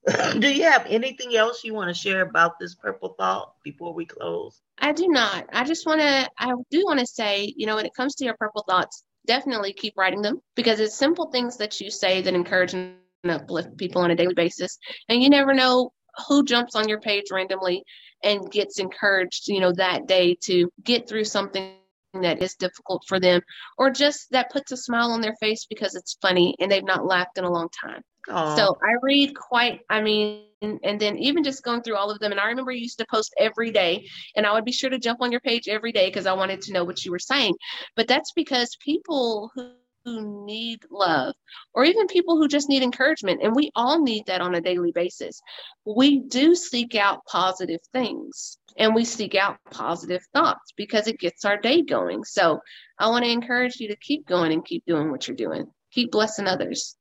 do 0.40 0.52
you 0.52 0.64
have 0.64 0.85
anything 0.88 1.37
else 1.37 1.62
you 1.62 1.74
want 1.74 1.88
to 1.88 1.94
share 1.94 2.22
about 2.22 2.59
this 2.59 2.74
purple 2.74 3.14
thought 3.16 3.54
before 3.62 3.94
we 3.94 4.04
close? 4.04 4.61
I 4.78 4.92
do 4.92 5.07
not. 5.07 5.46
I 5.52 5.62
just 5.62 5.87
want 5.87 6.00
to, 6.00 6.28
I 6.37 6.52
do 6.72 6.83
want 6.85 6.98
to 6.98 7.07
say, 7.07 7.54
you 7.57 7.66
know, 7.66 7.76
when 7.76 7.87
it 7.87 7.94
comes 7.94 8.16
to 8.16 8.24
your 8.24 8.35
purple 8.35 8.64
thoughts, 8.68 9.04
definitely 9.28 9.72
keep 9.72 9.94
writing 9.96 10.22
them 10.22 10.40
because 10.57 10.80
it's 10.80 10.96
simple 10.96 11.30
things 11.30 11.57
that 11.59 11.80
you 11.80 11.88
say 11.88 12.20
that 12.20 12.35
encourage 12.35 12.74
and 12.74 12.96
uplift 13.28 13.76
people 13.78 14.02
on 14.02 14.11
a 14.11 14.16
daily 14.16 14.35
basis. 14.35 14.76
And 15.09 15.22
you 15.22 15.30
never 15.30 15.54
know 15.54 15.92
who 16.26 16.44
jumps 16.44 16.74
on 16.74 16.88
your 16.88 17.00
page 17.00 17.26
randomly 17.30 17.85
and 18.24 18.50
gets 18.50 18.80
encouraged, 18.80 19.46
you 19.46 19.61
know, 19.61 19.72
that 19.72 20.09
day 20.09 20.37
to 20.42 20.68
get 20.83 21.09
through 21.09 21.24
something 21.24 21.74
that 22.22 22.42
is 22.42 22.55
difficult 22.55 23.03
for 23.07 23.18
them 23.20 23.40
or 23.79 23.90
just 23.90 24.31
that 24.31 24.50
puts 24.50 24.72
a 24.72 24.77
smile 24.77 25.11
on 25.11 25.20
their 25.20 25.37
face 25.37 25.66
because 25.68 25.94
it's 25.94 26.18
funny 26.20 26.55
and 26.61 26.70
they've 26.70 26.85
not 26.85 27.07
laughed 27.07 27.38
in 27.38 27.44
a 27.44 27.50
long 27.50 27.68
time. 27.68 28.03
Aww. 28.29 28.57
So 28.57 28.79
I 28.83 28.94
read 29.03 29.37
quite, 29.37 29.81
I 29.90 30.00
mean, 30.00 30.44
and 30.62 30.98
then 30.98 31.18
even 31.18 31.44
just 31.44 31.62
going 31.62 31.83
through 31.83 31.96
all 31.96 32.11
of 32.11 32.18
them. 32.20 32.33
And 32.33 32.40
I 32.40 32.46
remember 32.46 32.72
you 32.72 32.81
used 32.81 32.98
to 32.98 33.07
post 33.11 33.35
every 33.38 33.70
day, 33.70 34.09
and 34.35 34.46
I 34.46 34.53
would 34.55 34.64
be 34.64 34.72
sure 34.72 34.88
to 34.88 34.98
jump 34.98 35.20
on 35.20 35.31
your 35.31 35.42
page 35.42 35.68
every 35.68 35.92
day 35.92 36.09
because 36.09 36.27
I 36.27 36.33
wanted 36.33 36.62
to 36.62 36.72
know 36.72 36.85
what 36.85 37.05
you 37.05 37.11
were 37.11 37.18
saying. 37.18 37.55
But 37.96 38.09
that's 38.09 38.33
because 38.33 38.77
people 38.81 39.50
who 39.55 39.72
who 40.05 40.45
need 40.45 40.81
love 40.90 41.35
or 41.73 41.85
even 41.85 42.07
people 42.07 42.37
who 42.37 42.49
just 42.49 42.69
need 42.69 42.83
encouragement 42.83 43.43
and 43.43 43.55
we 43.55 43.71
all 43.75 44.03
need 44.03 44.25
that 44.27 44.40
on 44.40 44.55
a 44.55 44.61
daily 44.61 44.93
basis 44.93 45.40
we 45.85 46.21
do 46.21 46.55
seek 46.55 46.95
out 46.95 47.25
positive 47.27 47.81
things 47.93 48.59
and 48.77 48.95
we 48.95 49.05
seek 49.05 49.35
out 49.35 49.57
positive 49.71 50.23
thoughts 50.33 50.73
because 50.77 51.07
it 51.07 51.19
gets 51.19 51.45
our 51.45 51.59
day 51.59 51.83
going 51.83 52.25
so 52.25 52.61
i 52.99 53.09
want 53.09 53.25
to 53.25 53.31
encourage 53.31 53.81
you 53.81 53.88
to 53.88 53.97
keep 53.97 54.27
going 54.27 54.53
and 54.53 54.64
keep 54.64 54.85
doing 54.87 55.11
what 55.11 55.27
you're 55.27 55.37
doing 55.37 55.67
keep 55.93 56.11
blessing 56.11 56.47
others 56.47 56.97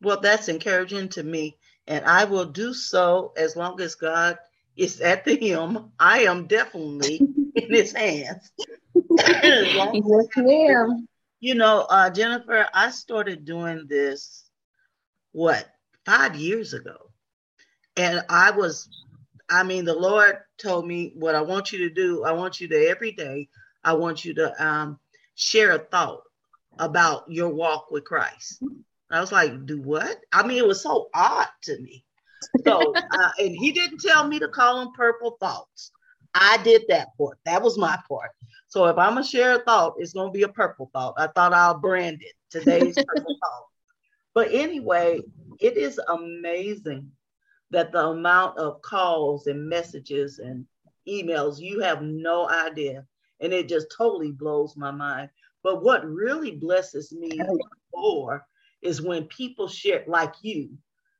well, 0.00 0.20
that's 0.20 0.48
encouraging 0.48 1.08
to 1.10 1.22
me. 1.22 1.56
And 1.86 2.04
I 2.04 2.24
will 2.24 2.44
do 2.44 2.74
so 2.74 3.32
as 3.36 3.56
long 3.56 3.80
as 3.80 3.94
God 3.94 4.38
is 4.76 5.00
at 5.00 5.24
the 5.24 5.36
helm. 5.48 5.92
I 5.98 6.20
am 6.20 6.46
definitely 6.46 7.24
in 7.54 7.74
his 7.74 7.92
hands. 7.92 8.50
yes, 8.94 10.28
ma'am. 10.36 11.08
You 11.40 11.54
know, 11.54 11.86
uh, 11.88 12.10
Jennifer, 12.10 12.66
I 12.74 12.90
started 12.90 13.44
doing 13.44 13.86
this, 13.88 14.50
what, 15.32 15.66
five 16.04 16.34
years 16.34 16.74
ago. 16.74 16.96
And 17.96 18.24
I 18.28 18.50
was, 18.50 18.88
I 19.48 19.62
mean, 19.62 19.84
the 19.84 19.94
Lord 19.94 20.38
told 20.58 20.86
me 20.86 21.12
what 21.14 21.34
I 21.34 21.42
want 21.42 21.72
you 21.72 21.78
to 21.88 21.90
do. 21.90 22.24
I 22.24 22.32
want 22.32 22.60
you 22.60 22.68
to 22.68 22.88
every 22.88 23.12
day, 23.12 23.48
I 23.84 23.92
want 23.94 24.24
you 24.24 24.34
to 24.34 24.64
um, 24.64 24.98
share 25.34 25.72
a 25.72 25.78
thought 25.78 26.22
about 26.78 27.30
your 27.30 27.48
walk 27.48 27.90
with 27.90 28.04
Christ. 28.04 28.62
I 29.10 29.20
was 29.20 29.32
like, 29.32 29.66
do 29.66 29.80
what? 29.80 30.18
I 30.32 30.46
mean, 30.46 30.58
it 30.58 30.66
was 30.66 30.82
so 30.82 31.08
odd 31.14 31.48
to 31.62 31.78
me. 31.80 32.04
So, 32.64 32.92
uh, 32.94 33.30
and 33.38 33.56
he 33.56 33.72
didn't 33.72 34.00
tell 34.00 34.26
me 34.26 34.38
to 34.38 34.48
call 34.48 34.80
them 34.80 34.92
purple 34.94 35.36
thoughts. 35.40 35.90
I 36.34 36.58
did 36.62 36.84
that 36.88 37.16
part. 37.16 37.38
That 37.44 37.62
was 37.62 37.78
my 37.78 37.98
part. 38.08 38.30
So 38.68 38.86
if 38.86 38.98
I'm 38.98 39.14
gonna 39.14 39.24
share 39.24 39.56
a 39.56 39.64
thought, 39.64 39.94
it's 39.98 40.12
gonna 40.12 40.30
be 40.30 40.42
a 40.42 40.48
purple 40.48 40.90
thought. 40.92 41.14
I 41.16 41.28
thought 41.28 41.54
I'll 41.54 41.78
brand 41.78 42.22
it 42.22 42.34
today's 42.50 42.94
purple 42.94 43.36
thought. 43.42 43.66
But 44.34 44.52
anyway, 44.52 45.20
it 45.60 45.76
is 45.76 46.00
amazing 46.08 47.10
that 47.70 47.92
the 47.92 48.06
amount 48.06 48.58
of 48.58 48.80
calls 48.82 49.46
and 49.46 49.68
messages 49.68 50.38
and 50.38 50.66
emails 51.08 51.60
you 51.60 51.80
have 51.80 52.02
no 52.02 52.48
idea, 52.48 53.04
and 53.40 53.52
it 53.52 53.68
just 53.68 53.88
totally 53.96 54.32
blows 54.32 54.76
my 54.76 54.90
mind. 54.90 55.30
But 55.62 55.82
what 55.82 56.06
really 56.06 56.52
blesses 56.52 57.12
me 57.12 57.40
oh, 57.48 57.58
more 57.94 58.46
is 58.82 59.02
when 59.02 59.24
people 59.24 59.68
share, 59.68 60.04
like 60.06 60.34
you, 60.42 60.70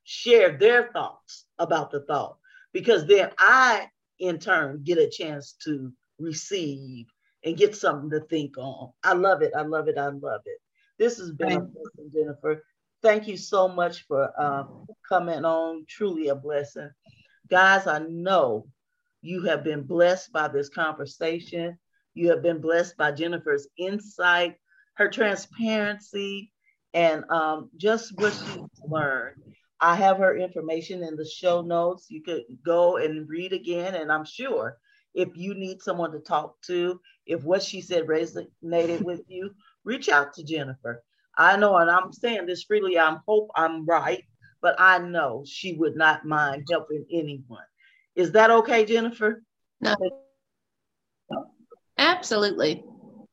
share 0.05 0.57
their 0.57 0.91
thoughts 0.93 1.47
about 1.59 1.91
the 1.91 2.01
thought, 2.03 2.39
because 2.73 3.07
then 3.07 3.31
I, 3.39 3.89
in 4.19 4.39
turn, 4.39 4.83
get 4.85 4.99
a 4.99 5.09
chance 5.09 5.55
to 5.65 5.93
receive 6.19 7.07
and 7.45 7.57
get 7.57 7.77
something 7.77 8.11
to 8.11 8.21
think 8.27 8.57
on. 8.59 8.93
I 9.03 9.15
love 9.15 9.43
it. 9.43 9.53
I 9.57 9.63
love 9.63 9.89
it. 9.89 9.99
I 9.99 10.09
love 10.09 10.41
it. 10.45 10.59
This 10.99 11.19
has 11.19 11.31
been 11.31 11.49
Thank 11.49 11.63
a 11.63 11.67
blessing, 11.67 12.11
Jennifer. 12.13 12.65
Thank 13.03 13.29
you 13.29 13.37
so 13.37 13.69
much 13.69 14.07
for 14.07 14.33
uh, 14.39 14.65
coming 15.09 15.45
on. 15.45 15.85
Truly 15.89 16.29
a 16.29 16.35
blessing. 16.35 16.91
Guys, 17.49 17.87
I 17.87 18.01
know 18.01 18.67
you 19.23 19.43
have 19.43 19.63
been 19.63 19.83
blessed 19.83 20.33
by 20.33 20.49
this 20.49 20.69
conversation. 20.69 21.79
You 22.15 22.31
have 22.31 22.43
been 22.43 22.61
blessed 22.61 22.97
by 22.97 23.13
Jennifer's 23.13 23.69
insight, 23.79 24.57
her 24.95 25.09
transparency, 25.09 26.53
and 26.93 27.25
um, 27.31 27.71
just 27.77 28.19
what 28.19 28.33
she's 28.33 28.83
learned. 28.85 29.41
I 29.81 29.95
have 29.97 30.19
her 30.19 30.37
information 30.37 31.03
in 31.03 31.17
the 31.17 31.25
show 31.25 31.63
notes. 31.63 32.07
You 32.09 32.23
could 32.23 32.43
go 32.65 32.97
and 32.97 33.29
read 33.29 33.53
again, 33.53 33.95
and 33.95 34.11
I'm 34.11 34.25
sure 34.25 34.79
if 35.15 35.37
you 35.37 35.55
need 35.55 35.83
someone 35.83 36.13
to 36.13 36.21
talk 36.21 36.61
to, 36.63 37.01
if 37.27 37.43
what 37.45 37.63
she 37.63 37.81
said 37.81 38.07
resonated 38.07 39.03
with 39.03 39.23
you, 39.29 39.51
reach 39.85 40.09
out 40.09 40.35
to 40.35 40.45
Jennifer. 40.45 41.03
I 41.37 41.57
know, 41.57 41.77
and 41.77 41.91
I'm 41.91 42.13
saying 42.13 42.47
this 42.47 42.65
freely, 42.65 42.99
I 42.99 43.17
hope 43.27 43.51
I'm 43.55 43.87
right, 43.87 44.25
but 44.61 44.75
I 44.79 44.99
know 44.99 45.45
she 45.47 45.75
would 45.75 45.97
not 45.97 46.25
mind 46.25 46.67
helping 46.71 47.05
anyone. 47.13 47.65
Is 48.17 48.33
that 48.33 48.51
okay, 48.51 48.85
Jennifer? 48.85 49.43
No. 49.81 49.95
Absolutely. 51.97 52.85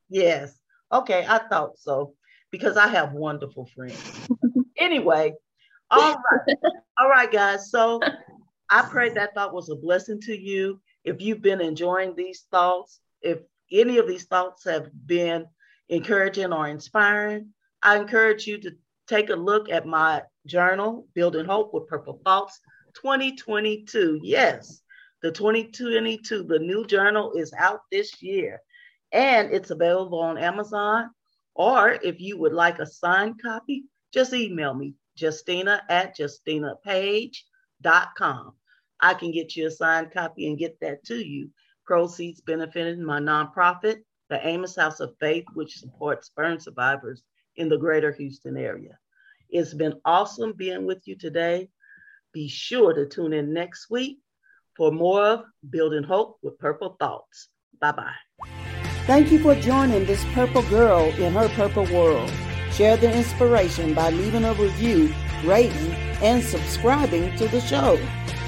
Yes. 0.10 0.60
Okay, 0.92 1.26
I 1.28 1.40
thought 1.40 1.80
so 1.80 2.14
because 2.52 2.78
I 2.78 2.88
have 2.88 3.14
wonderful 3.14 3.68
friends. 3.76 4.28
anyway, 4.78 5.34
all 5.92 6.16
right. 6.32 6.58
All 7.00 7.10
right, 7.10 7.32
guys. 7.32 7.70
So 7.72 8.00
I 8.70 8.82
pray 8.84 9.10
that 9.10 9.34
thought 9.34 9.54
was 9.54 9.70
a 9.70 9.76
blessing 9.76 10.20
to 10.22 10.36
you. 10.36 10.82
If 11.04 11.22
you've 11.22 11.42
been 11.42 11.62
enjoying 11.62 12.16
these 12.16 12.46
thoughts, 12.52 13.00
if 13.22 13.40
any 13.72 13.98
of 13.98 14.08
these 14.08 14.26
thoughts 14.26 14.64
have 14.66 14.90
been 15.06 15.46
encouraging 15.90 16.54
or 16.54 16.68
inspiring, 16.68 17.50
I 17.84 17.98
encourage 17.98 18.48
you 18.48 18.58
to 18.60 18.72
take 19.08 19.30
a 19.30 19.36
look 19.36 19.70
at 19.70 19.86
my 19.86 20.24
journal, 20.48 21.08
Building 21.14 21.46
Hope 21.46 21.74
with 21.74 21.88
Purple 21.88 22.20
Thoughts 22.24 22.60
2022. 22.96 24.20
Yes, 24.24 24.82
the 25.22 25.32
2022, 25.32 26.44
the 26.44 26.60
new 26.60 26.86
journal 26.86 27.34
is 27.34 27.54
out 27.58 27.82
this 27.92 28.22
year 28.22 28.62
and 29.12 29.52
it's 29.52 29.72
available 29.72 30.20
on 30.20 30.38
Amazon. 30.38 31.10
Or 31.54 31.92
if 31.92 32.20
you 32.20 32.38
would 32.38 32.54
like 32.54 32.80
a 32.80 32.86
signed 32.86 33.42
copy, 33.42 33.86
just 34.14 34.34
email 34.34 34.74
me, 34.74 34.96
Justina 35.16 35.82
at 35.90 36.18
justinapage.com. 36.18 38.54
I 39.00 39.14
can 39.14 39.32
get 39.32 39.56
you 39.56 39.68
a 39.68 39.72
signed 39.72 40.12
copy 40.12 40.48
and 40.48 40.58
get 40.58 40.80
that 40.82 41.04
to 41.06 41.18
you. 41.18 41.50
Proceeds 41.86 42.42
benefiting 42.42 43.04
my 43.04 43.20
nonprofit, 43.20 43.98
the 44.30 44.46
Amos 44.48 44.76
House 44.76 45.00
of 45.00 45.16
Faith, 45.20 45.46
which 45.54 45.78
supports 45.78 46.32
burn 46.36 46.60
survivors 46.60 47.24
in 47.56 47.70
the 47.70 47.78
greater 47.78 48.12
Houston 48.12 48.58
area. 48.58 48.98
It's 49.50 49.74
been 49.74 49.94
awesome 50.04 50.54
being 50.54 50.86
with 50.86 51.08
you 51.08 51.16
today. 51.16 51.70
Be 52.34 52.48
sure 52.48 52.94
to 52.94 53.06
tune 53.06 53.34
in 53.34 53.54
next 53.54 53.90
week 53.90 54.20
for 54.76 54.92
more 54.92 55.24
of 55.24 55.46
Building 55.70 56.04
Hope 56.04 56.38
with 56.42 56.60
Purple 56.60 56.98
Thoughts. 57.00 57.50
Bye 57.80 57.92
bye. 57.92 58.16
Thank 59.06 59.32
you 59.32 59.40
for 59.40 59.56
joining 59.56 60.06
this 60.06 60.26
purple 60.34 60.64
girl 60.64 61.06
in 61.20 61.34
her 61.34 61.48
purple 61.50 61.86
world. 61.86 62.32
Share 62.76 62.98
the 62.98 63.10
inspiration 63.10 63.94
by 63.94 64.10
leaving 64.10 64.44
a 64.44 64.54
review, 64.54 65.14
rating, 65.46 65.94
and 66.22 66.44
subscribing 66.44 67.34
to 67.38 67.48
the 67.48 67.62
show. 67.62 67.98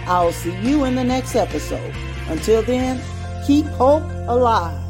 I'll 0.05 0.33
see 0.33 0.53
you 0.57 0.83
in 0.83 0.95
the 0.95 1.03
next 1.03 1.35
episode. 1.35 1.95
Until 2.27 2.61
then, 2.61 3.01
keep 3.45 3.65
hope 3.67 4.03
alive. 4.27 4.86